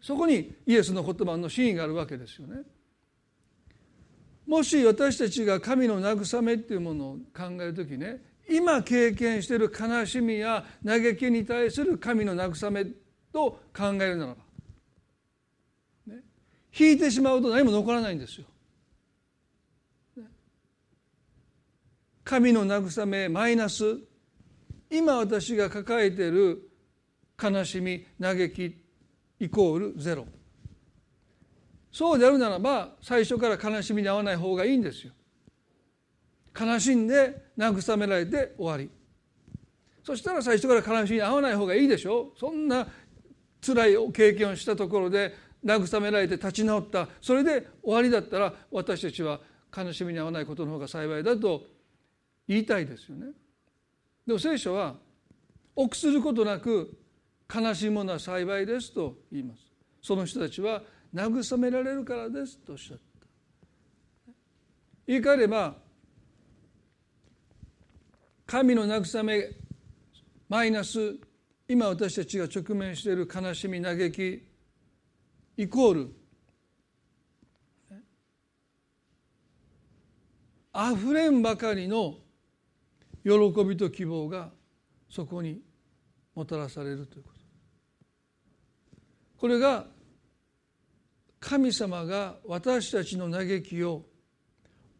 [0.00, 2.62] そこにイエスの言葉の真意があるわけですよね。
[4.46, 12.84] もし私たちが神の慰めっていうものを考える時ね今経験している悲しみや嘆きに対する神の慰め
[13.32, 16.22] と考えるならば、ね、
[16.76, 18.46] 引いてしまうと何も残らないんですよ。
[22.30, 23.98] 神の慰めマイナス。
[24.88, 26.70] 今私が抱えている
[27.42, 28.84] 悲しみ嘆き
[29.40, 30.28] イコールゼロ。
[31.90, 35.12] そうであるならば最初から悲しみに合わない方がいいんですよ。
[36.56, 38.88] 悲しんで慰められて終わり。
[40.04, 42.32] そしたら最初から悲しみに合わない方がいいでしょ。
[42.38, 42.86] そんな
[43.60, 47.08] 辛い経験をしたところで慰められて立ち直った。
[47.20, 49.40] それで終わりだったら私たちは
[49.76, 51.79] 悲しみに合わないことの方が幸いだと
[52.50, 53.26] 言いたいですよね。
[54.26, 54.96] でも聖書は
[55.76, 56.98] 臆することなく
[57.48, 59.62] 悲しいものは幸いですと言います。
[60.02, 60.82] その人たちは
[61.14, 63.04] 慰められるからですとおっしゃった。
[65.06, 65.76] 言い換えれば
[68.46, 69.44] 神の慰め
[70.48, 71.18] マイナス
[71.68, 74.44] 今私たちが直面している悲しみ嘆き
[75.56, 76.14] イコール
[80.72, 82.18] あふれんばかりの
[83.24, 84.50] 喜びと希望が
[85.08, 85.60] そこに
[86.34, 87.40] もたらされるということ。
[89.38, 89.86] これが
[91.38, 94.04] 神様が私たちの嘆きを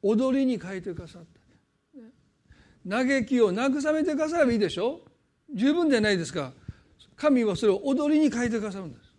[0.02, 2.88] 踊りに変えてくださった。
[2.88, 5.02] 嘆きを慰めてくださればいいでしょ。
[5.54, 6.52] 十分じゃないですか。
[7.16, 9.12] 神はそれを踊りに変えてくださるんです。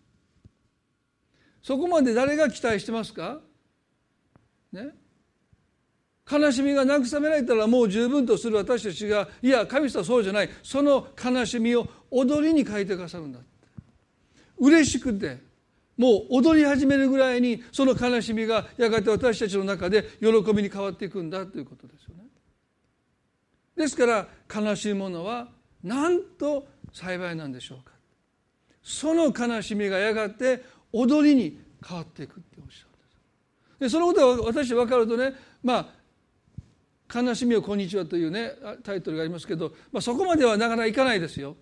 [1.62, 3.40] そこまで誰が期待してますか？
[4.72, 4.96] ね。
[6.30, 10.50] 悲しみが慰められたらもう十分とする私たちがいや神様そうじゃない。
[10.64, 13.40] その悲しみを踊りに変えてくださるんだ
[14.58, 15.40] 嬉しくて
[15.98, 22.24] もう踊り始めるぐらいにその悲しみがやがて私たちの中で喜びに変わっていくんだということですよね。
[23.76, 25.50] ですから悲しいものは
[25.84, 27.92] なんと幸いなんでしょうか。
[28.84, 33.80] その悲しみがやがて踊りに変わっていくっておっしゃるんです。
[33.80, 36.01] でそのことが私分かるとねまあ
[37.14, 41.58] 悲しみをこんにちは」というねタイトルがありますけど、まあ、そこまではなかなかいかないですよ。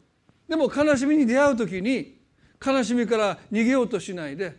[0.48, 2.20] でも悲しみに出会う時に
[2.66, 4.56] 悲しみから逃げようとしないで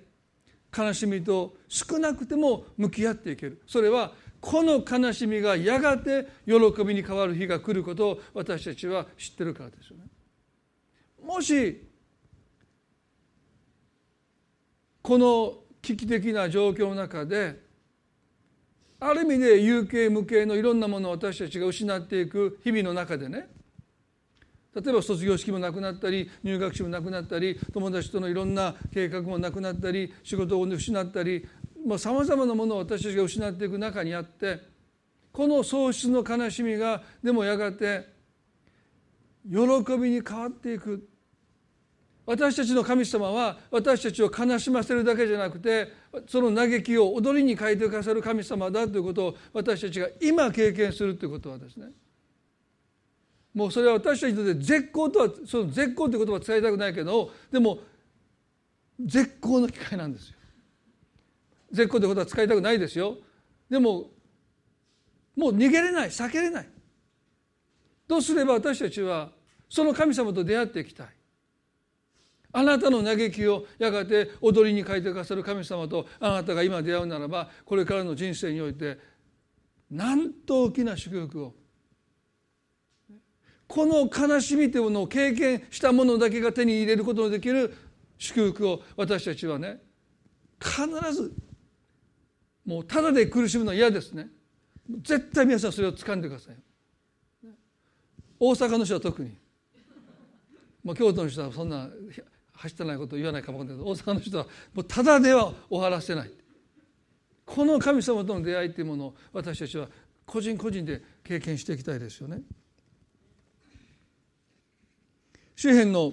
[0.76, 10.05] 悲しみと少なくても向き合っていけるそれはこの悲しみがやがて喜びに変わる日が来ることを私たちは知ってるからですよね。
[11.22, 11.87] もし
[15.03, 17.69] この危機的な状況の中で
[19.00, 23.48] ある意味で有形無形のいろんなものを私たちが失っていく日々の中でね。
[24.74, 31.48] 例えば卒業式もなくなったり入学式もなくなったり友達とのいろんな計画もなくなったり仕事を失ったり
[31.98, 34.60] さまざ、まなものを私たちが失っていく中にあって
[35.32, 38.06] この喪失の悲しみがでもやがて
[39.50, 39.58] 喜
[39.98, 41.09] びに変わっていく。
[42.30, 45.92] 私たちの神様は私たちを悲しませるだけじゃなくて
[46.28, 51.88] その嘆きを踊りに変えてくださる神様だということを私たちが今経験するということはですね
[53.52, 57.80] もうそれは私たちにとって絶好とはその絶好という言葉は伝えたくないけどでも
[59.04, 60.36] 絶好の機会なんですよ。
[61.72, 63.16] 絶好ということは使いたくないですよ。
[63.68, 64.04] でも
[65.36, 66.68] もう逃げれない避けれない。
[68.06, 69.30] どうすれば私たちは
[69.68, 71.08] その神様と出会っていきたい。
[72.52, 78.98] あなたの嘆きをやがて踊りに変えてくださる神様とあなたが今出会うならばこれからの人生において
[79.90, 81.54] なんと大きな祝福を。
[83.66, 87.72] この悲しみというものを経験したものだけが手に入れることのできる
[88.18, 89.80] 祝福を私たちはね
[90.60, 91.32] 必ず
[92.66, 94.28] もうただで苦しむのは嫌ですね。
[95.02, 96.56] 絶対皆さんそれを掴んでください。
[98.40, 99.36] 大阪の人は特に。
[100.82, 101.88] もう京都の人はそんな
[102.60, 104.44] 走ってないことを言わないかもしれないけど大阪の人は
[104.74, 106.30] もうただでは終わらせない
[107.46, 109.88] この神様との出会いというものを私たちは
[110.26, 112.42] 個人個人で経験していきたいですよね。
[115.56, 116.12] 周辺の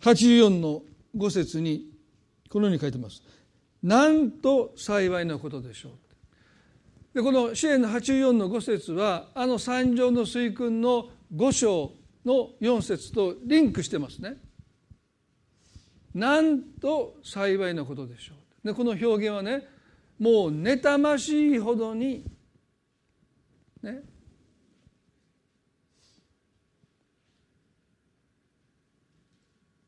[0.00, 0.82] 84の
[1.16, 1.90] 5節に
[2.48, 3.22] このように書いてます。
[3.82, 5.92] なんと幸いなことでしょう。
[7.14, 11.92] でこの支援の84の5節はあの三条の水訓の5章
[12.24, 14.36] の4節とリンクしてますね。
[16.14, 18.34] なんと幸いなことでしょ
[18.64, 18.66] う。
[18.66, 19.66] でこの表現はね
[20.18, 22.24] もう妬ましいほどに
[23.82, 24.02] ね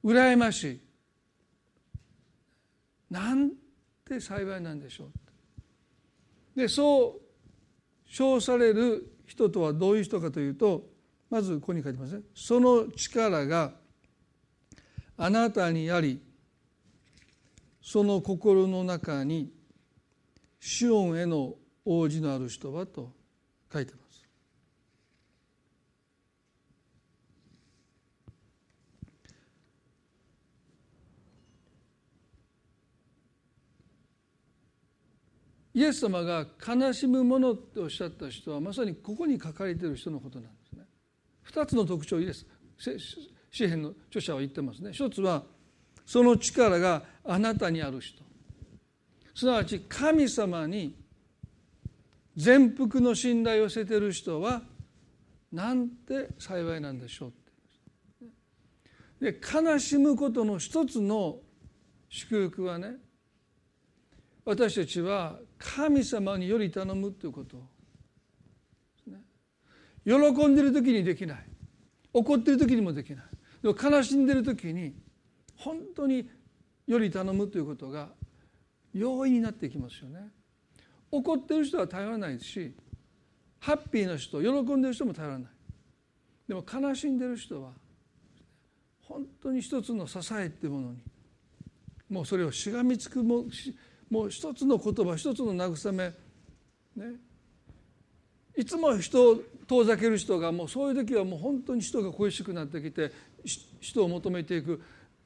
[0.05, 0.81] 羨ましい
[3.11, 3.51] なん
[4.07, 5.07] て幸いなんでしょ
[6.57, 10.85] うでそう称される人とはどういう人かというと
[11.28, 12.22] まずここに書いてますね。
[12.34, 13.72] その力が
[15.16, 16.20] あなたにあり
[17.80, 19.52] その心の中に
[20.60, 23.12] シオンへの王子のある人はと
[23.72, 24.06] 書いてます。
[35.74, 40.65] イエス様が悲しむものっておっしゃった人はまさにここに書かれている人のことなんです。
[41.46, 42.44] 二つの特徴をイエス
[43.50, 44.92] 詩篇の著者は言ってますね。
[44.92, 45.44] 一つは
[46.04, 48.22] その力があなたにある人。
[49.35, 50.94] すなわち神様に
[52.37, 54.62] 全幅の信頼を寄せている人は
[55.52, 57.32] なんて幸いなんでしょ
[59.20, 61.38] うで悲しむことの一つの
[62.09, 62.96] 祝福はね
[64.44, 67.75] 私たちは神様により頼むということ。
[70.06, 71.38] 喜んでる時にできない。
[72.12, 73.24] 怒ってる時にもできない。
[73.62, 74.94] 悲しんでる時に
[75.56, 76.30] 本当に
[76.86, 78.10] より頼むということが
[78.94, 80.28] 容易になっていきますよね。
[81.10, 82.72] 怒ってる人は頼らないし
[83.58, 85.50] ハッピーな人喜んでる人も頼らない。
[86.46, 87.72] でも悲しんでる人は
[89.00, 90.98] 本当に一つの支えっていうものに
[92.09, 93.44] もうそれをしがみつくも
[94.09, 96.12] もう一つの言葉一つの慰め
[96.94, 97.16] ね。
[98.57, 103.12] いつも人遠ざける人がもうそういう時はもう本当に人が恋しくなってきて
[103.80, 104.80] 人を求めていく。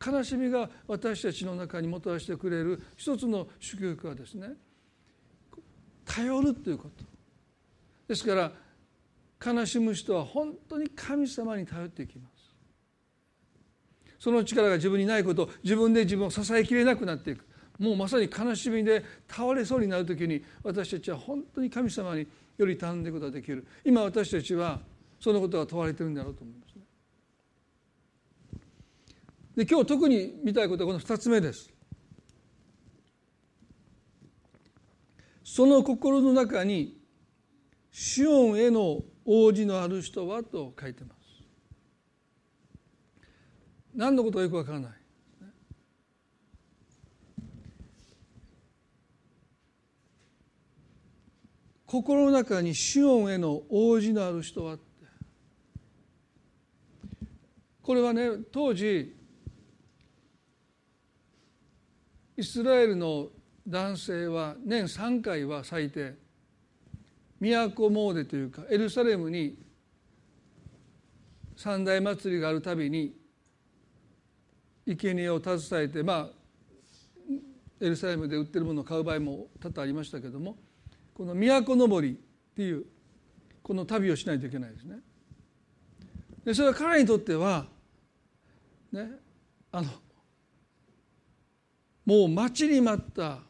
[0.05, 2.83] 悲しみが私たちの中にもたらしてくれる。
[2.97, 4.53] 一つの祝福はですね
[6.07, 7.05] 頼るということ。
[8.09, 8.53] ですから
[9.45, 12.41] 悲しむ人は本当に神様に頼っていきます。
[14.19, 17.45] その力が自分にないこと自分で自分を支えきれなくなっていく。
[17.79, 22.27] もうまさに悲しみで倒れそうになる時に私たちは本当に神様に
[22.61, 24.81] より頼んでいくことができる今私たちは
[25.19, 26.83] そのことが問われてるんだろうと思いますね。
[29.57, 31.71] で今日特に見たいことはこの2つ目です。
[35.45, 36.97] その心の中に
[37.91, 41.21] シオンへの王子のある人はと書いてます
[43.95, 45.00] 何のことかよくわからない
[51.91, 54.77] 心の中にシオンへの王子のある人は
[57.83, 59.13] これはね当時
[62.37, 63.27] イスラエルの
[63.67, 66.15] 男性は年3回は最低
[67.41, 69.59] 都詣というかエルサレムに
[71.57, 73.17] 三大祭りがあるたびに
[74.87, 76.29] 生贄を携えてまあ
[77.81, 80.57] エルサレムで売ってるものを買う場合も多々ありましたけども
[81.21, 82.17] この都登りっ
[82.57, 82.87] ていう
[83.63, 85.01] この旅をしないといけないですね。
[86.47, 87.67] でそれは彼にとっては
[88.91, 89.07] ね
[89.71, 89.91] あの
[92.07, 93.41] もう待ちに待った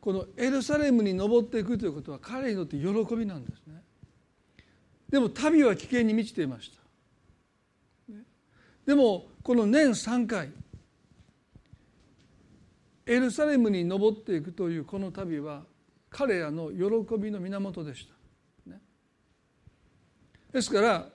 [0.00, 3.82] このエルサレムに登っていくということは彼にとって喜びなんですね。
[5.10, 6.72] でも旅は危険に満ちていまし
[8.08, 8.14] た。
[8.86, 10.50] でもこの年3回
[13.04, 15.64] エルサレムに登っていくというこの旅は
[16.16, 18.80] 彼らの喜びの源でした、ね、
[20.52, 21.08] ですから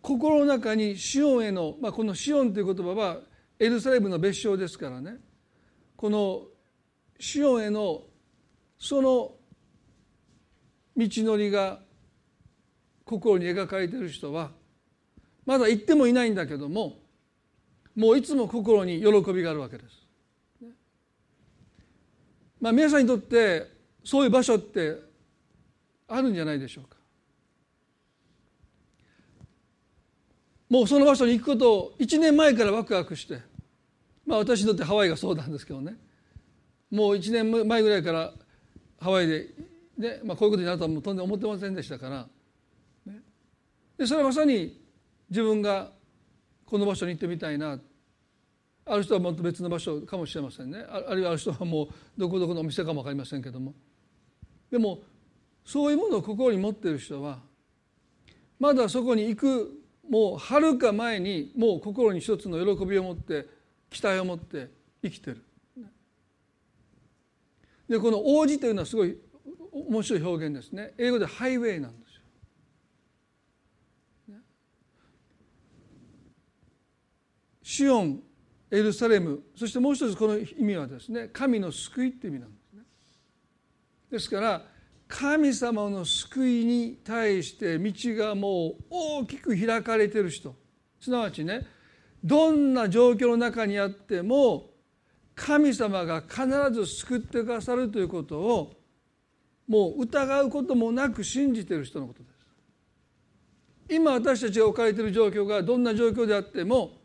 [0.00, 3.18] 心の中にシオンへの、まあ、このシオンという言葉は
[3.58, 5.16] エルサレムの別称ですからね。
[5.96, 6.44] この
[7.20, 8.04] シオンへの
[8.78, 9.32] その
[10.96, 11.80] 道のりが
[13.04, 14.52] 心に描かれている人は
[15.44, 17.00] まだ行ってもいないんだけども
[17.94, 19.97] もういつも心に喜びがあるわけです。
[22.60, 23.70] まあ、皆さんにとって
[24.04, 24.96] そういう場所って
[26.08, 26.98] あるんじゃないでしょうか。
[30.68, 33.40] もうその場所に行くことを1年前からワクワクして
[34.26, 35.96] まあ私にとってハワイがそうなんですけどね
[36.90, 38.32] もう1年前ぐらいから
[39.00, 39.46] ハワイで、
[39.96, 42.28] ねまあ、こういうことになるとはもうとんでも思ってませんでしたから、
[43.06, 43.20] ね、
[43.96, 44.78] でそれはまさに
[45.30, 45.90] 自分が
[46.66, 47.78] この場所に行ってみたいな
[48.88, 53.74] ある人はもっと別の場所かもしれませんねあるいはある人はもうどこどこのお店かも分かりませんけども
[54.70, 55.00] でも
[55.64, 57.40] そういうものを心に持っている人は
[58.58, 59.78] まだそこに行く
[60.08, 63.46] もうはるか前にもう心に一つの喜びを持って
[63.90, 64.70] 期待を持って
[65.02, 65.44] 生きてる。
[67.88, 69.16] でこの王子というのはすごい
[69.72, 72.16] 面白い表現ですね英語でハイウェイなんです
[74.30, 74.36] よ。
[77.62, 78.22] シオン
[78.70, 82.82] エルサレムそしてもう一つこの意味はですね神の救いっていう意味なんですね。
[84.10, 84.62] ですから
[85.06, 90.54] 神様の救いに対して道がもう大きく開かれている人
[91.00, 91.66] すなわちね
[92.22, 94.70] どんな状況の中にあっても
[95.34, 98.74] 神様が必ず救ってくださるということを
[99.66, 102.38] もう疑うこともなく信じている人のことです。
[103.90, 106.97] 今私たちが置かれている状況がどんな状況であっても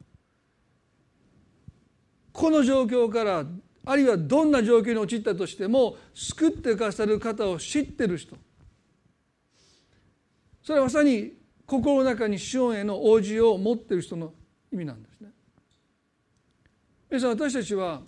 [2.33, 3.45] この状況から
[3.85, 8.35] あるいはどんな状況に陥ったとしても救ってくださる方を知ってる人
[10.63, 11.33] それはまさに
[11.65, 14.33] 心の中にシオンへの応じを持ってる人の
[14.71, 15.29] 意味なんですね。
[17.09, 18.01] 皆さん私たちは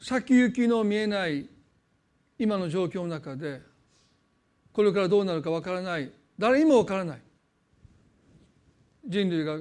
[0.00, 1.48] 先行きの見えない
[2.38, 3.60] 今の状況の中で
[4.72, 7.20] これからどうなるかわからない誰にもわからない
[9.06, 9.58] 人類が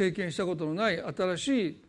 [0.00, 1.82] 経験したことのない新しい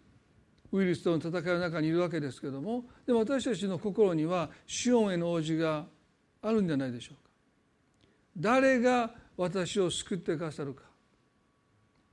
[0.73, 5.85] ウイルスとの戦いの中にいるわけですけどもでも私たちの心にはシオンへの応じが
[6.41, 7.29] あるんじゃないでしょうか。
[8.35, 10.83] 誰が私を救ってくださるか。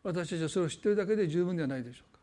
[0.04, 2.20] 私たちはそれを知ってるだけで十分ではないでしょうか。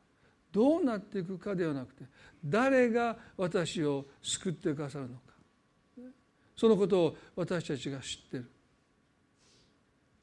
[0.53, 2.05] どうなっていくかではなくて
[2.45, 5.21] 誰が私を救ってくださるのか。
[6.55, 8.49] そのことを私たちが知ってる。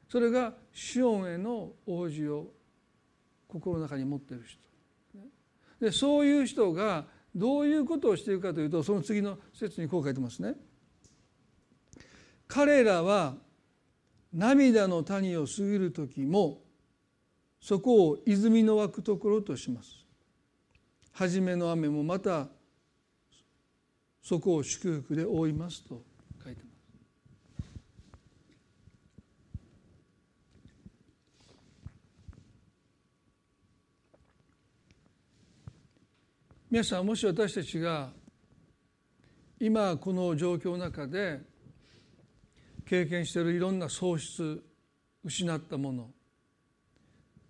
[0.09, 2.47] それがシオンへの応じを
[3.53, 4.59] 心の中に持っている人
[5.79, 10.55] でそういう人がどういうことをしているかというとその次の説にこう書いてますね。
[12.47, 13.35] 彼らは
[14.33, 16.61] 涙の谷を過ぎる時も
[17.61, 20.05] そこを泉の湧くところとします。
[21.13, 22.49] 初めの雨もまた
[24.23, 26.03] そこを祝福で覆いますと
[36.73, 38.09] 皆さんもし私たちが
[39.61, 41.39] 今この状況の中で
[42.87, 44.63] 経験しているいろんな喪失
[45.23, 46.09] 失ったもの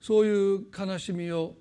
[0.01, 1.55] そういう悲しみを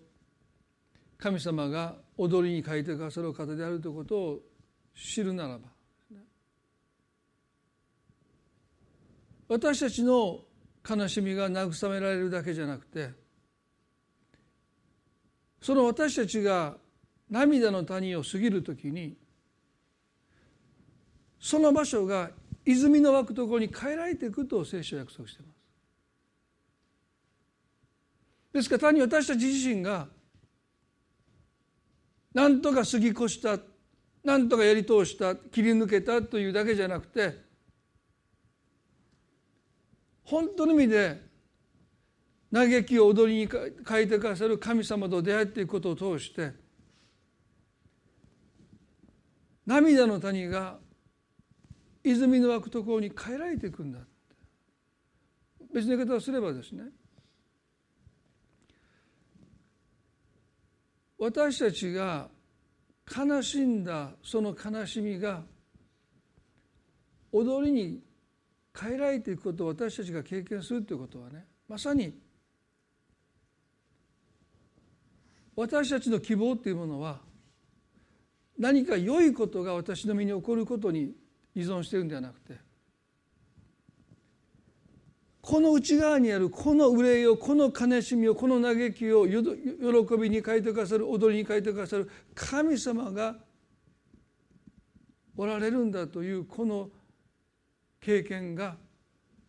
[1.19, 4.39] 神様が踊りに書いてくださる方であるということを
[4.95, 5.65] 知るならば
[9.49, 10.39] 私たちの
[10.89, 13.11] 悲しみが慰められるだけじゃなくて
[15.61, 16.75] その私たちが
[17.31, 19.15] 涙の谷を過ぎる時に
[21.39, 22.29] その場所が
[22.65, 25.61] 泉の湧くところに変えられていくと聖書は約束しています。
[28.53, 30.07] ですから単に私たち自身が
[32.33, 33.57] 何とか過ぎ越した
[34.23, 37.33] 何とかやり通した切り抜けたというだけじゃなくて
[40.25, 41.21] 本当の意味で
[42.53, 46.60] 嘆きを踊りに変えてくださる神様と出会っていくことを通して
[49.65, 50.77] 涙の谷が
[52.03, 53.99] 泉の湧くところに変えられていくんだ。
[55.73, 56.83] 別の言い方をすればですね
[61.17, 62.27] 私たちが
[63.15, 65.43] 悲しんだその悲しみが
[67.31, 68.01] 踊りに
[68.77, 72.13] 変えられていくことを私たちが経験するということはねまさに
[75.55, 77.19] 私たちの希望というものは
[78.61, 81.15] 何か良いことが私の身に起こることに
[81.55, 82.53] 依存してるんではなくて
[85.41, 93.35] この内側にあるこの憂いをこの悲しみをこの嘆きを喜びに変えてくださる踊りに変えてくださる神様が
[95.35, 96.91] おられるんだというこの
[97.99, 98.75] 経験が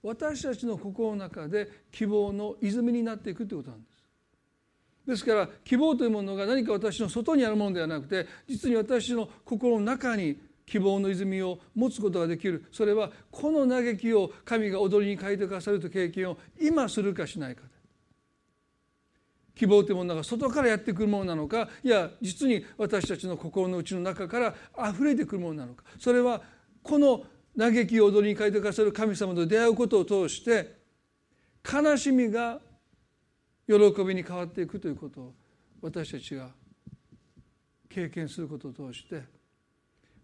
[0.03, 3.92] 私たちの心の中で希望の泉になっていくということなんです。
[5.07, 12.65] ですから希望というものが何か私の外にあるものではなくて実に私の心の中に希望の泉を持つことができる。
[12.73, 17.63] それはこの嘆きを神が踊りに変えてくださるという経験を今するかしないか。
[19.55, 24.55] 希望というものが外からやってくるものなのかいや実に私たちの心の内の中から
[24.91, 25.85] 溢れてくるものなのか。
[25.99, 26.43] それは
[26.83, 27.25] この
[27.59, 30.81] 嘆きを踊りに変えてくださる神様と出会うことを通して
[31.71, 32.61] 悲しみが
[33.67, 35.35] 喜びに変わっていくということを
[35.81, 36.51] 私たちが
[37.89, 39.23] 経験することを通して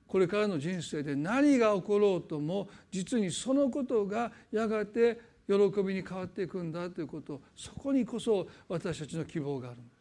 [0.07, 9.99] これからの人生で何が起ころうとも実にそのことがやがて喜びに変わっていくんだということそこにこそ私たちの希望があるんです。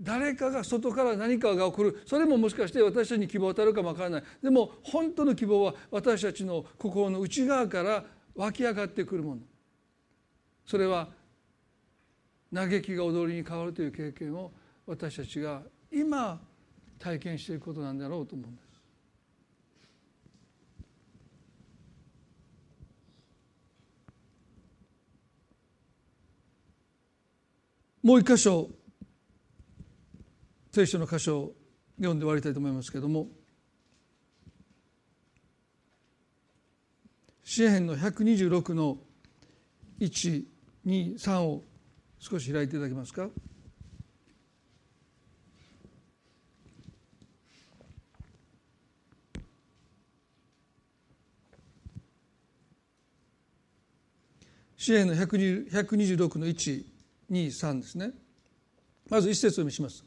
[0.00, 9.42] 誰かが外から何かが起こるそれももしかして私たちに希望を与えるかもわからないでも本当の希望は私たちの心の内側から湧き上がってくるもの
[10.66, 11.08] それは
[12.52, 14.52] 嘆きが踊りに変わるという経験を
[14.86, 16.40] 私たちが今
[16.98, 18.64] 体験していくことなんだろうと思うんです。
[28.02, 28.68] もう一箇所
[30.70, 31.54] 聖書の箇所を
[31.96, 33.28] 読んで終わりたいと思いますけれども
[37.44, 38.98] 詩篇の126の
[40.00, 40.44] 1
[40.86, 41.62] 23を
[42.18, 43.28] 少し開いていただけますか？
[54.76, 58.10] 詩篇の126の123ですね。
[59.08, 60.04] まず一節を見します。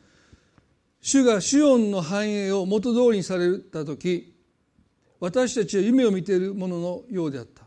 [1.02, 4.36] 主がシオンの繁栄を元通りにされた時
[5.20, 7.64] 私たちは夢を見ているもののようであった。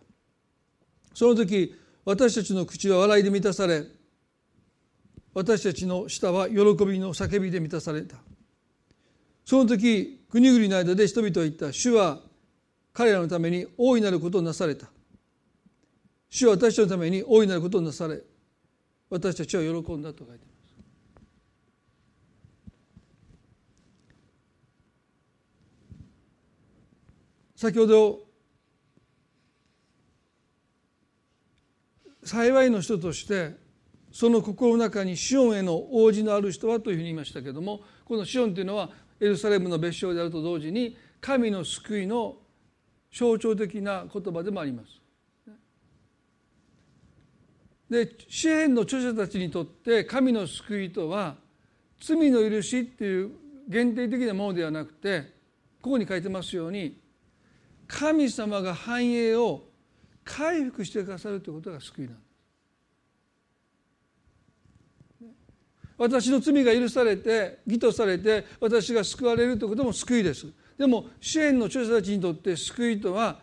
[1.13, 1.75] その時
[2.05, 3.85] 私たちの口は笑いで満たされ
[5.33, 8.17] 私たちの舌は喜びの叫びで満たされた。
[9.45, 12.21] その時国々の間で人々は言った主は
[12.93, 14.89] 彼らのために大いなることをなされた。
[16.31, 18.21] 主は私たちのために大いなることをなされ
[19.09, 20.51] 私たちは喜んだと書いてま
[27.57, 27.61] す。
[27.61, 28.30] 先ほど
[32.23, 33.57] 幸いの人として
[34.13, 38.91] その心の中にシオンへの応じのある人はというふうに言いましたけれどもこのシオンというのは
[39.21, 42.37] エルサレムの別称であると同時に神の救いの
[43.13, 45.01] 象徴的な言葉でもあります。
[47.91, 51.35] で詩篇の著者たちにとって神の救いとは
[52.01, 53.33] 罪の許しっていう
[53.69, 55.33] 限定的なものではなくて
[55.83, 57.01] ここに書いてますように
[57.89, 59.65] 神様が繁栄を
[60.25, 62.31] 回復してくださるということが救いなんです。
[65.99, 70.47] 私の罪が許されて義とされて私が救われるということも救いです。
[70.79, 73.39] でも支援の著者たちにとって救いとは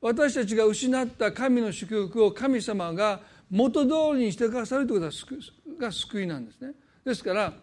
[0.00, 3.20] 私たちが失った神の祝福を神様が
[3.50, 6.74] 元通りにしてくださるということが救いなんですね
[7.04, 7.54] ですから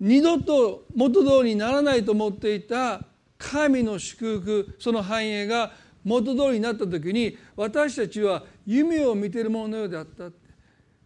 [0.00, 3.02] 二度と元通りにならないと思っていた
[3.38, 5.72] 神の祝福その繁栄が
[6.04, 10.30] 元通りになった時に私たちは夢を見ているもののようであった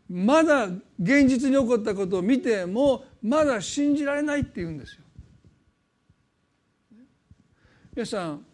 [0.08, 0.66] まだ
[1.00, 5.02] 現実に起こったことを見てもまだ信じられないって言うんですよ。
[7.94, 8.46] 皆さん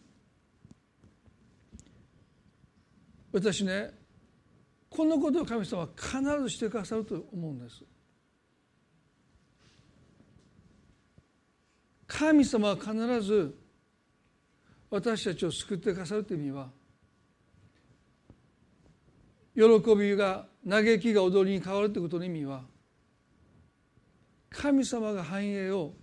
[3.33, 3.91] 私ね
[4.89, 7.83] このことを神様は必ずしてくださると思うんです。
[12.07, 13.57] 神様は必ず
[14.95, 16.69] 私たちを救ってくださるという意味は
[19.57, 22.63] 喜びが嘆きが踊りに変わるということの意味は
[24.51, 25.95] 神様が繁栄を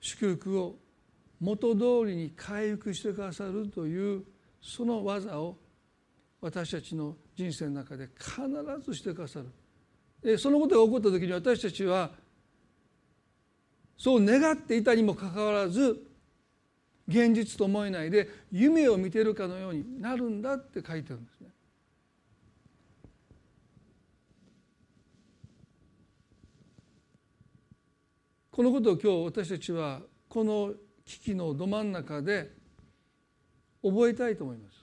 [0.00, 0.76] 祝福を
[1.40, 4.24] 元通りに回復してくださるという
[4.62, 5.58] その技を
[6.40, 8.32] 私たちの人生の中で必
[8.82, 9.40] ずしてくださ
[10.22, 10.38] る。
[10.38, 12.12] そのことが起こった時に私たちは
[13.98, 16.11] そう願っていたにもかかわらず
[17.08, 21.48] 現実と思えないで夢を見てるかのようになるんだって書いてるんですね。
[28.50, 30.74] このことを今日私たちはこの
[31.04, 32.50] 危機のど真ん中で
[33.82, 34.82] 覚えたいと思います。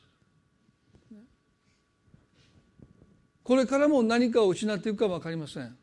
[3.43, 5.77] これからも何かを失っていくかも分かりません。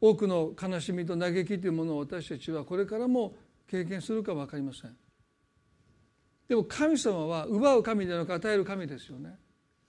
[0.00, 3.34] 多くの悲しみと嘆きというものを私たちはこれからも
[3.70, 4.96] 経験するか分かりません。
[6.48, 9.38] でも神様は奪う神ではなく与える神ですよね。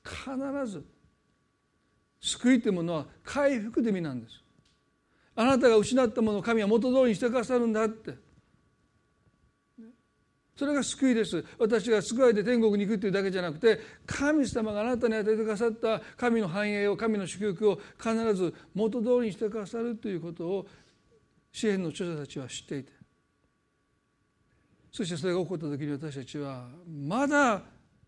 [0.03, 0.83] 必ず。
[2.21, 4.43] 救いというものは回復という意味なんです。
[5.35, 8.13] あなたが失ったものを神は元通りにしてくださるんだって。
[10.57, 11.45] それが救いです。
[11.57, 20.67] 私が救われて天国に行くというだけじゃなくて神様があなたに与えてくださった神の繁栄を神の祝福を必ず元通りにしてくださるということを
[21.53, 22.98] 詩篇の著者たちは知っていて。
[24.91, 27.61] そしてそれが起こった時に私たちはまだ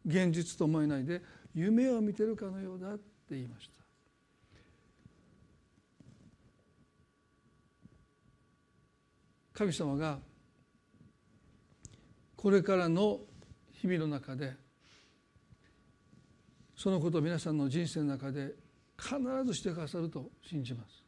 [0.05, 1.21] 現実と思えないで
[1.53, 3.81] 夢を見てるかのようだって言いました。
[9.53, 10.17] 神様が
[12.35, 13.19] これからの
[13.73, 14.53] 日々の中で
[16.75, 18.55] そのことを皆さんの人生の中で
[18.97, 21.03] 必ずしてくださると信じます。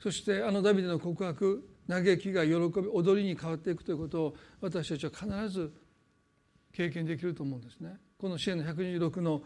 [0.00, 2.60] そしてあのダビデの告白嘆きが喜び
[2.92, 5.72] 踊りに変わっていくということを私たちは必ず
[6.72, 7.96] 経験できると思うんですね。
[8.18, 9.42] この支援の126の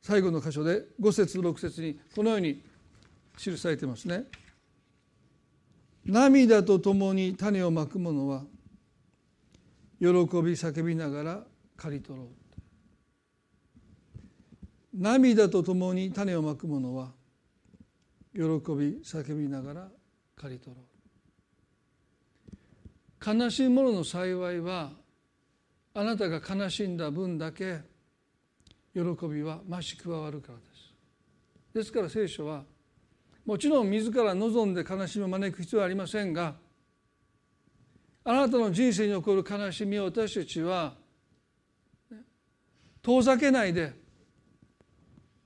[0.00, 2.62] 最後の箇所で5節6節にこのように
[3.36, 4.24] 記されていますね。
[6.04, 8.44] 涙とともに種をまく者は
[9.98, 11.44] 喜び叫びながら
[11.76, 12.28] 刈り取ろう
[14.94, 17.12] 涙とともに種をまく者は
[18.32, 18.46] 喜び
[19.02, 19.88] 叫びながら
[20.36, 20.95] 刈り取ろう
[23.24, 24.90] 悲しい者の幸いは
[25.94, 27.80] あなたが悲しんだ分だけ
[28.94, 30.86] 喜びは増し加わるからです。
[31.74, 32.64] ですから聖書は
[33.44, 36.54] もちろん自ら望んで悲しみを招く必要はありませんが
[38.24, 40.94] あなたの人生に起こる悲しみを私たちは
[43.02, 43.92] 遠ざけないで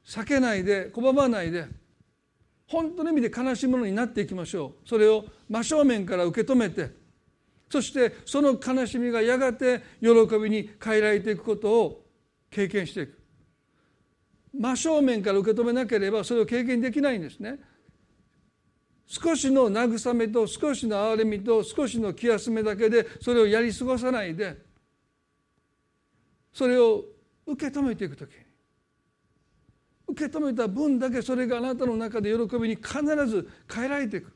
[0.06, 1.66] 避けないで拒まないで
[2.66, 4.88] 本当の意味で悲しいものになっていきましょう。
[4.88, 6.99] それを真正面から受け止めて
[7.70, 10.08] そしてその悲しみがやがて喜
[10.42, 12.04] びに変えられていくことを
[12.50, 13.20] 経験していく。
[14.52, 17.60] 真正面から受け止めなければそれを経験できないんですね。
[19.06, 24.56] 少しの慰めと少しの憐れみと少しの気休めだけでそれをやり過ごさないで
[26.52, 27.04] それを
[27.46, 28.32] 受け止めていく時。
[28.32, 28.36] に
[30.08, 34.32] 受け止めた分だけそれがあなたの中で喜びに必ず変えられていく。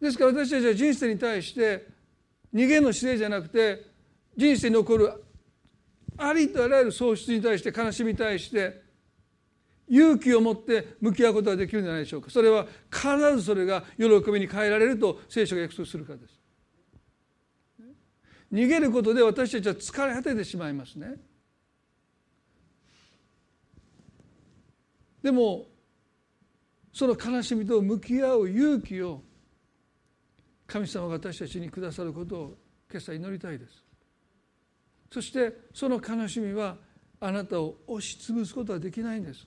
[0.00, 1.95] ですから私たちは人生に対して
[2.56, 3.84] 逃げの姿勢じゃなくて
[4.34, 5.12] 人生に起こる
[6.16, 8.80] ありとあらゆる喪失に対して悲しみに対して
[9.86, 12.30] 勇気を持って向き合うことができるんじゃないでしょうか。
[12.30, 16.40] それは必ずそれが喜びに変えられると聖書が約束するからです。
[18.50, 21.16] 逃げることで私たちは疲れ果ててしまいますね。
[25.22, 25.66] でも
[26.92, 29.22] その悲しみと向き合う勇気を
[30.66, 32.58] 神様が私たちにくださることを
[32.90, 33.84] 今朝祈りたいです。
[35.12, 36.76] そしてその悲しみは
[37.20, 39.46] あなたを押しつぶすことはできないんです。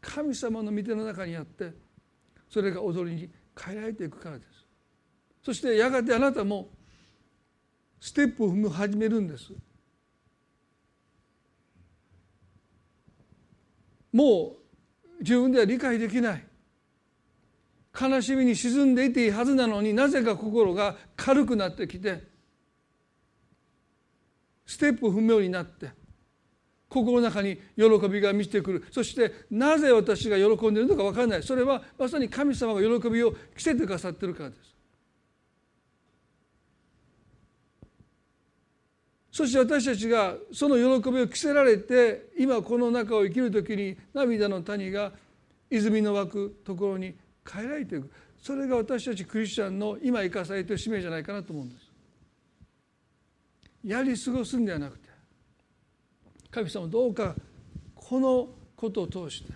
[0.00, 1.72] 神様の御手の中にあって
[2.48, 4.48] それが踊りに変えられていくからです。
[5.42, 6.68] そしてやがてあなたも
[8.00, 9.52] ステップを踏み始めるんです。
[14.12, 14.56] も
[15.18, 16.47] う自分では理解できない。
[18.00, 22.22] 悲しみに沈んでいていいはずなのになぜか心が軽くなってきて
[24.66, 25.90] ステップ踏むようになって
[26.88, 28.84] 心の中に喜びが満ちてくる。
[28.90, 31.42] そしてなぜ私が喜んでいるのか分からない。
[31.42, 34.74] それはまさに神様が喜びを着せてくださっているからです。
[39.30, 45.12] そして私たちがその喜びを着せられて今この中を生きる時に涙の谷が
[45.70, 47.14] 泉の湧くところに
[47.50, 48.10] 変えられていく。
[48.42, 51.88] それが私たちクリスチャンの今生かされている使命じゃないかなと思うんです。
[53.84, 55.08] やり過ごすんではなくて
[56.50, 57.34] 神様どうか
[57.94, 59.52] このことを通して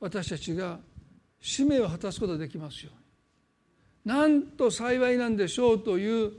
[0.00, 0.78] 私たちが
[1.40, 2.98] 使命を果たすことができますよう
[4.08, 4.14] に。
[4.14, 6.32] なんと幸いなんでしょうという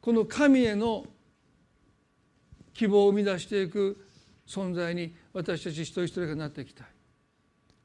[0.00, 1.04] この神への
[2.72, 4.06] 希望を生み出していく
[4.46, 6.86] 存在に私たち一人一人がなっていきたい。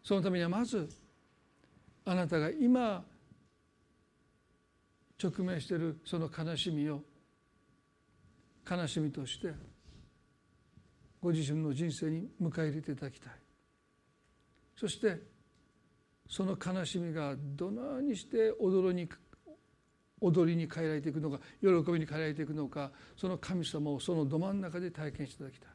[0.03, 0.89] そのためにはまず
[2.06, 3.03] あなたが今
[5.22, 7.01] 直面しているその悲しみを
[8.70, 9.53] 悲しみとして
[11.22, 13.34] ご自身の人生に迎え入れていただきたい。
[14.78, 15.20] そして
[16.28, 19.10] その悲しみがどのようにして踊りに
[20.22, 25.70] 踊りに変えられていくのか喜びに変えられていくのかその神様をそのど真ん中で体験していただきたい。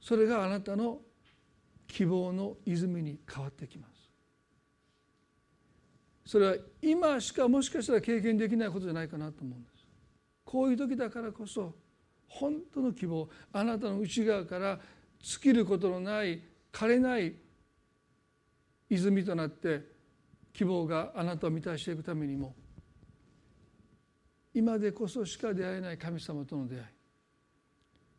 [0.00, 1.00] それがあなたの
[1.86, 3.93] 希望の泉に変わってきます。
[6.24, 9.86] それは今しかもしかしたら経験できないことじゃないかなと思うんです。
[10.44, 11.74] こういう時だからこそ
[12.28, 14.80] 本当の希望あなたの内側から
[15.20, 17.34] 尽きることのない枯れない
[18.88, 19.82] 泉となって
[20.52, 22.54] 希望があなたを満たしていくためにも
[24.52, 26.84] 今でこそしか出会えない神様との出会い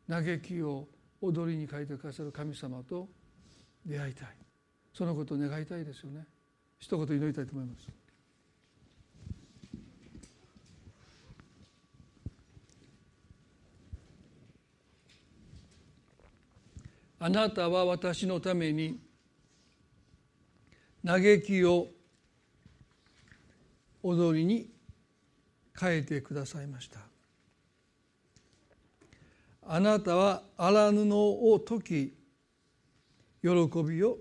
[0.08, 0.88] 嘆きを
[1.22, 3.08] 踊りに変えてくださる神様と
[3.86, 4.28] 出会いたい。
[4.94, 6.26] そのことを願いたいですよね。
[6.80, 7.88] 一言祈りたいと思います。
[17.20, 19.00] あなたは私のために
[21.04, 21.88] 嘆きを
[24.04, 24.70] 踊りに
[25.80, 27.00] 変えてくださいました。
[29.68, 32.14] あなたは荒布を解き
[33.42, 33.50] 喜
[33.84, 34.20] びを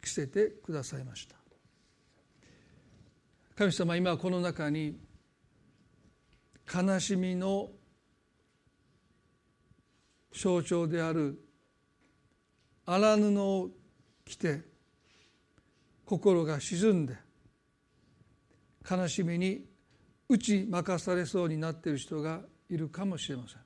[0.00, 1.33] 着せてくださいました。
[3.56, 4.98] 神様今この中に
[6.72, 7.70] 悲しみの
[10.32, 11.38] 象徴である
[12.84, 13.70] 荒布を
[14.24, 14.62] 着て
[16.04, 17.16] 心が沈んで
[18.90, 19.64] 悲しみに
[20.28, 23.58] 打ち負かされそうになっている人がいるかもしれません。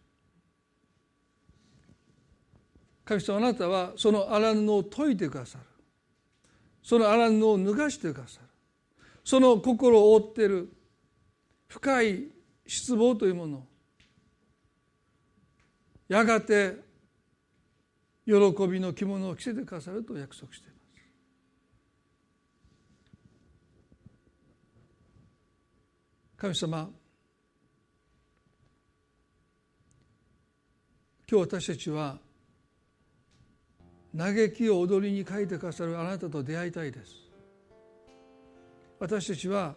[3.07, 5.65] 神様あなたはその荒布を解いてくださる。
[6.83, 8.48] その荒布を脱がしてくださる。
[9.29, 10.73] その心を覆っている。
[11.67, 12.29] 深い
[12.67, 13.67] 失望というもの。
[16.09, 16.77] やがて
[18.25, 18.33] 喜
[18.67, 21.03] びの着物を着せてくださると約束しています。
[26.39, 26.91] 神様
[31.31, 32.19] 今日私たちは
[34.17, 37.28] 嘆きを踊りに書いてくださるあなたと出会いたいです。
[38.99, 39.75] 私たちは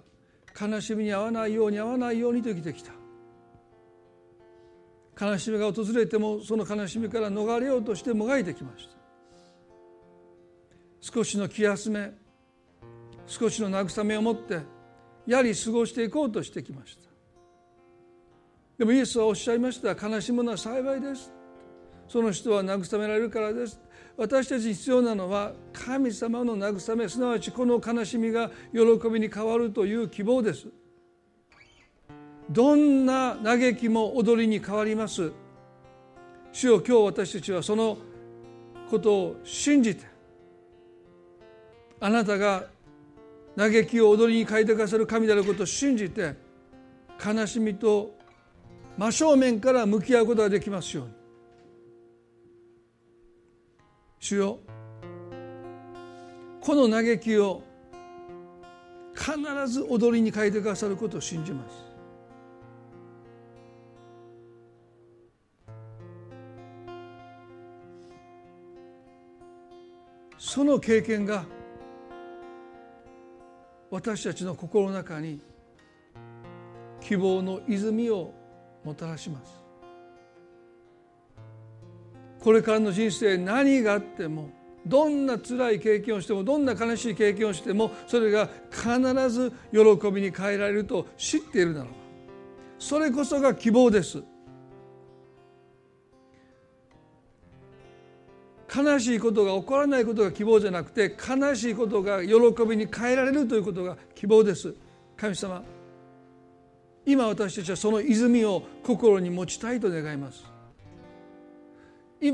[0.60, 2.92] 悲しみに遭わないように遭わないようにと生きてきた。
[5.20, 8.96] 悲しみが訪れてもその悲しみから逃れようとしてもがいてきました。
[11.02, 12.12] 少しの気休め
[13.28, 14.60] 少しの慰めを持って
[15.26, 17.10] やり過ごしていこうとしてきました。
[18.78, 19.94] でもイエスはおっしゃいました。
[20.08, 21.32] 悲しむのは幸いです。
[22.08, 23.80] その人は慰められるからです。
[24.22, 30.68] 私たち必要なのは神様の慰めすなわちこの悲しみが喜びに変わるという希望です。
[32.48, 35.32] どんな嘆きも踊りに変わります。
[36.52, 37.98] 主よ今日私たちはその
[38.92, 40.06] ことを信じて
[42.00, 42.66] あなたが
[43.58, 46.36] 嘆きを踊りに変えてくださる神であることを信じて
[47.26, 48.12] 悲しみと
[49.00, 51.21] 真正面から向き合うことができますように。
[54.22, 54.60] 主よ。
[56.62, 57.64] この嘆きを
[59.16, 61.92] 必ず踊りに変えてくださることを信じます。
[70.38, 71.46] その経験が
[73.90, 75.42] 私たちの心の中に
[77.02, 78.34] 希望の泉を
[78.84, 79.61] もたらします。
[82.42, 84.50] これからの人生何があっても
[84.86, 91.92] どんな辛い経験をしてもどんな悲しい経験をしてもそれが必ず喜びに変えられると知っているならば
[92.80, 94.24] それこそが希望です。
[98.74, 102.34] 悲しいことが起こらないことが希望じゃなくて悲しいことが喜
[102.68, 104.74] びに変えられるということが希望です。
[105.18, 105.62] 神様
[107.06, 110.51] 今私たちはその泉を心に持ちたいと願います。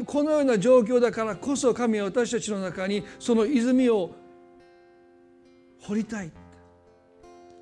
[0.06, 4.12] このような状況だからこそ神は私たちの中にその泉を
[5.82, 6.32] 掘りたい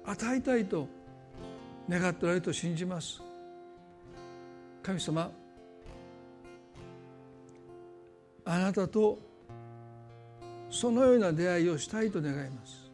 [0.05, 0.87] 与えたいと
[1.87, 3.21] 願っておられると信じます。
[4.81, 5.31] 神様
[8.43, 9.19] あなたと
[10.69, 12.91] そのような出会いをしたいと願います。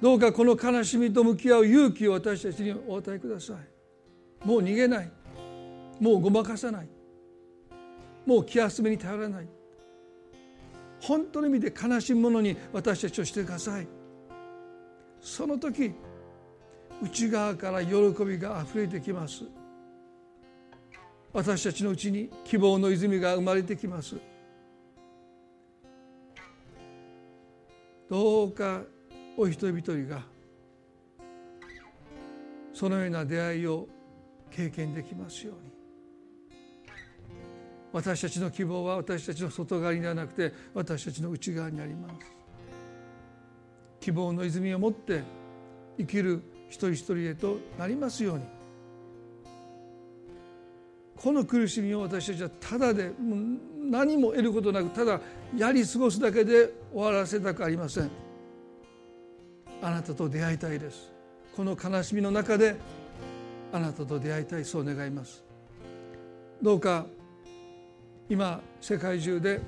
[0.00, 4.46] どうかこの悲しみと向き合う勇気を私たちにお与えください。
[4.46, 5.10] もう逃げない。
[6.00, 6.93] もうごまかさない。
[8.26, 9.48] もう気休めに頼らない。
[11.00, 13.86] 本当の意味で悲しむものに私たちをしてください。
[15.20, 15.92] その時
[17.02, 17.94] 内側から喜
[18.24, 19.44] びがあふれてきます。
[21.32, 24.16] 私たちのうちに希望の泉が生まれてきます。
[28.08, 28.82] どうか
[29.36, 30.22] お一人一人が
[32.72, 33.88] そのような出会いを
[34.50, 35.73] 経験できますように。
[37.94, 42.14] 私たちの希望は私たちの外側にではなくて私たちの内側にあります。
[44.00, 45.22] 希望の泉を持って
[45.96, 48.44] 生きる一人一人へとなりますように。
[51.16, 53.12] この苦しみを私たちはただで
[53.88, 55.20] 何も得ることなくただ
[55.56, 58.10] やり過ごすだけで終わらせたくありません。
[59.80, 61.12] あなたと出会いたいです。
[61.54, 62.74] この悲しみの中で
[63.72, 64.64] あなたと出会いたい。
[64.64, 65.44] そう願います。
[66.60, 67.06] どうか
[68.28, 69.60] 今世界中で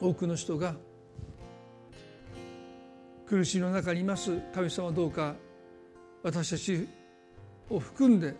[0.00, 0.74] 多くの人が
[3.26, 4.38] 苦しみの中にいます。
[4.54, 5.34] 神様どうか
[6.22, 6.86] 私たち
[7.68, 8.36] を含んで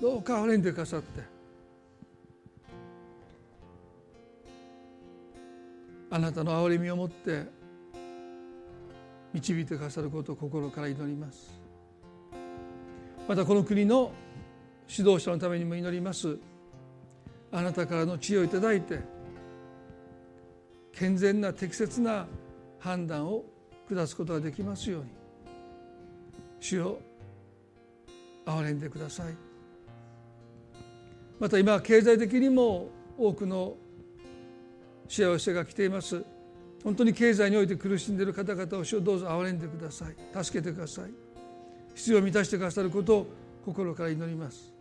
[0.00, 1.20] どうか憐れんでくださって
[6.10, 7.44] あなたの憐れみを持って
[9.34, 11.60] 導いてくださることを心から祈ります。
[13.28, 14.12] またこの国の
[14.88, 16.38] 指導者のためにも祈ります。
[17.52, 19.00] あなたからの知恵をいただいて
[20.92, 22.26] 健全な適切な
[22.78, 23.44] 判断を
[23.88, 25.10] 下すことができますように。
[26.60, 27.00] 主を
[28.44, 29.34] 憐れんでください。
[31.38, 32.88] また今経済的にも
[33.18, 33.76] 多くの
[35.08, 36.24] 幸せが来ています。
[36.82, 40.44] 本当に経済において苦しんでいる方々を主をどうぞ憐れんでください。
[40.44, 41.10] 助けてください。
[41.94, 43.26] 必要を満たしてくださることを
[43.64, 44.75] 心から祈ります。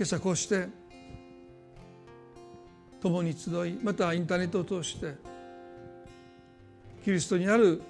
[0.00, 0.66] 今朝こうして
[3.02, 5.14] 共に集いまたインターネットを通して
[7.04, 7.82] キリストにある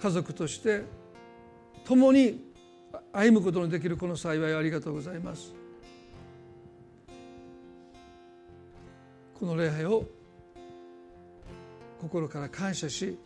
[0.00, 0.84] 家族として
[1.84, 2.50] 共に
[3.12, 5.54] 歩むことのできるこの幸いをありがとうございます。
[9.38, 10.06] この礼拝を
[12.00, 13.18] 心から感謝し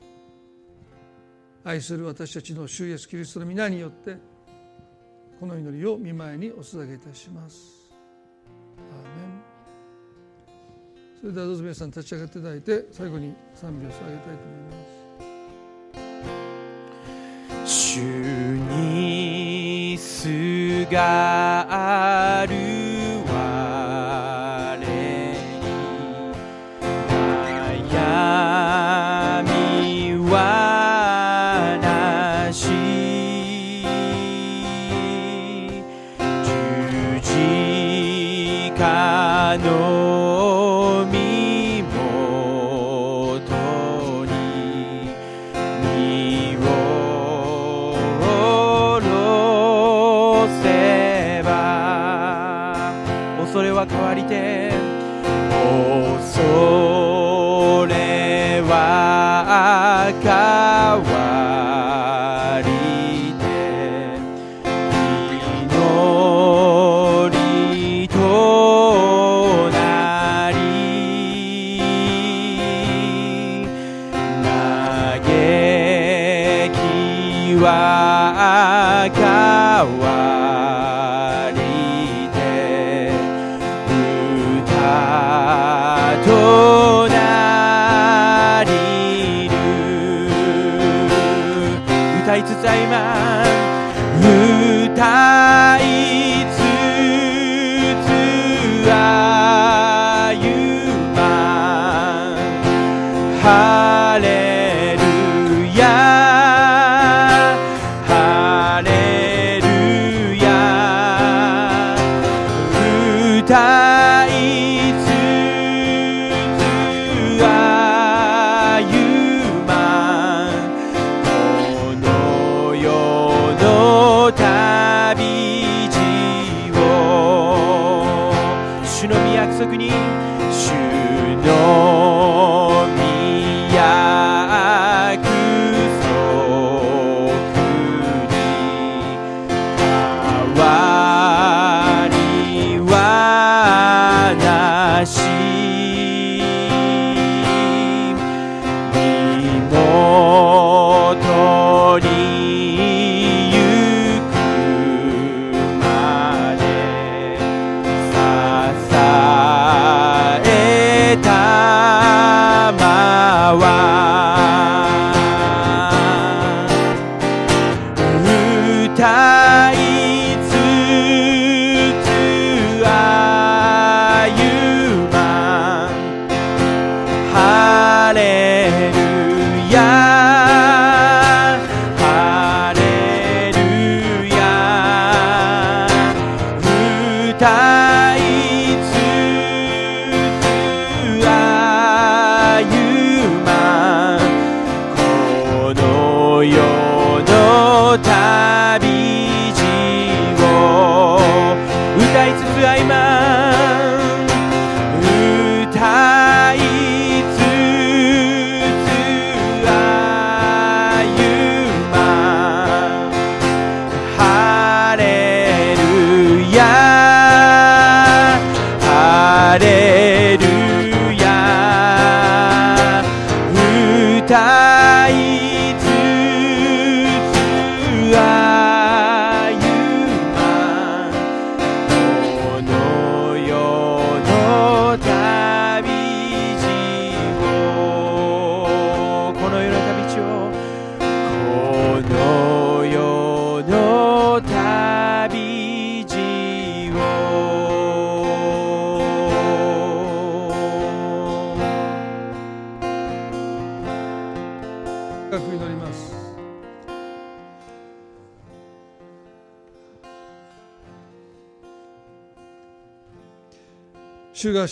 [1.63, 4.17] 愛する私たちの主イエスキリストの皆によって
[5.39, 7.82] この祈りを見舞いにお捧げいたします。
[11.23, 14.75] それではどうぞ皆さん立ち上がっていただいて最後に賛美を捧げたいと思い
[17.61, 17.71] ます。
[17.71, 21.82] 主にすが
[77.63, 79.19] き
[80.01, 80.32] は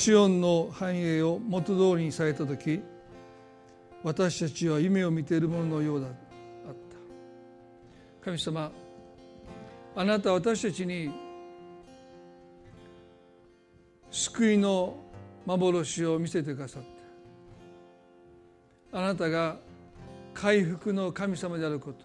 [0.00, 2.80] シオンの繁栄を元通りにされた時
[4.02, 6.16] 私たちは夢を見ているもののようだった。
[8.24, 8.72] 神様
[9.94, 11.10] あなたは私たちに
[14.10, 14.96] 救いの
[15.44, 16.82] 幻を見せてくださっ
[18.90, 18.98] た。
[19.00, 19.58] あなたが
[20.32, 21.98] 回復の神様であること。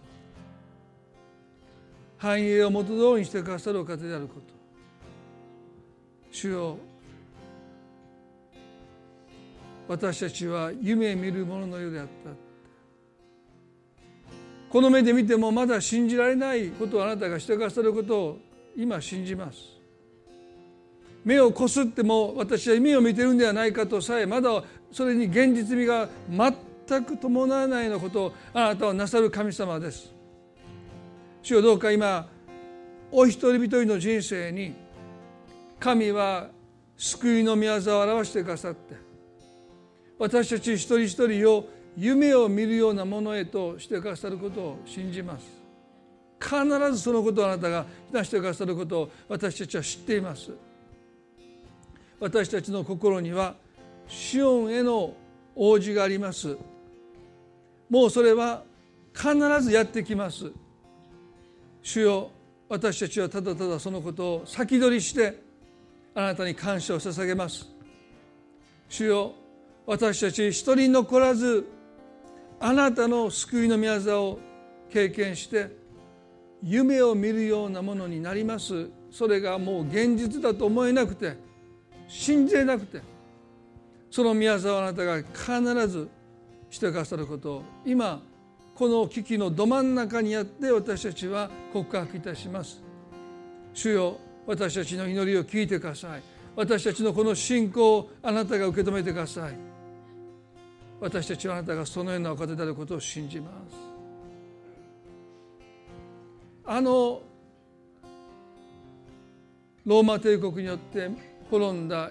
[2.18, 4.42] 繁栄を元通りにしてくださるお方であること。
[6.30, 6.76] 主よ
[9.88, 12.46] 私たちは夢見るもののようであった。
[14.68, 18.38] この目で見てもまだ信じられないことをあなたがしてくださることを
[18.76, 19.58] 今信じます。
[21.24, 24.62] 目をこすっても私は夢を見てるんではないかとさえまだ
[24.92, 30.12] それに現実味が全く伴わないようなことをあなたはなさる神様です。
[31.42, 32.28] 主よどうか今
[33.12, 34.74] お一人一人の人生に
[35.78, 36.48] 神は
[36.96, 39.05] 救いの御業を表してくださって
[40.18, 45.46] 私たち一人一人を夢を見るようなものへとしてくださることを信じます。
[46.38, 50.52] 必ずそのことをあなたがなしてくださることを私たちは知っています。
[52.20, 53.54] 私たちの心には
[54.08, 55.14] シオンへの
[55.54, 56.56] 応じがあります。
[57.88, 58.62] もうそれは
[59.14, 60.50] 必ずやってきます。
[61.82, 62.30] 主よ
[62.68, 65.40] 私たちはただただそのことを先取りして
[66.14, 67.66] あなたに感謝を捧げます。
[68.88, 69.34] 主よ
[69.86, 71.66] 私たち一人残らず
[72.58, 74.40] あなたの救いの御業を
[74.90, 75.70] 経験して
[76.62, 78.88] 夢を見るようなものになります。
[79.10, 81.36] それがもう現実だと思えなくて
[82.08, 83.00] 信じれなくて
[84.10, 86.08] その御業をあなたが必ず
[86.70, 88.20] してくださることを今
[88.74, 92.82] この危機のど真ん中にあって私たちは告白いたします。
[93.72, 96.22] 主よ私たちの祈りを聞いてください。
[96.54, 99.75] 私たちのこの信仰をあなたが受け止めてください。
[101.00, 103.76] 私たちはあなたがそのようなお方であることを信じます。
[106.64, 107.22] あの
[109.84, 111.08] ローマ帝国によって
[111.48, 112.10] 滅んだ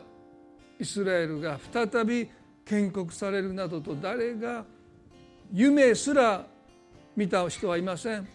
[0.79, 2.29] イスラエルが再び
[2.63, 4.63] 建国されるなどと誰が
[5.51, 6.45] 夢すら
[7.15, 8.27] 見た人はいません。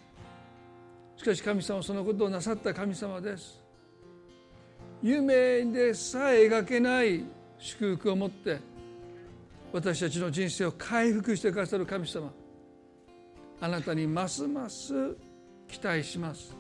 [1.17, 3.61] しかし神様はそのことをなさった神様です。
[5.03, 7.25] 夢でさえ描けない
[7.59, 8.59] 祝福を持って
[9.73, 12.33] 私たちの人生を回復してくださる神様
[13.61, 15.17] あなたにますます
[15.69, 16.57] 期待します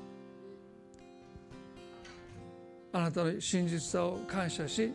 [2.93, 4.93] あなたの真実さを感謝し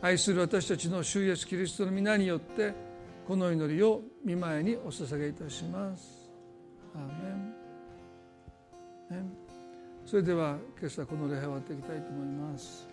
[0.00, 2.74] 愛する私たちの主イエスキリストの皆によって
[3.26, 6.28] この祈りを見舞いにお捧げいたします。
[6.94, 7.02] アー
[9.14, 9.32] メン
[10.04, 12.91] それでは今朝この礼拝を終わっていきたいと思います。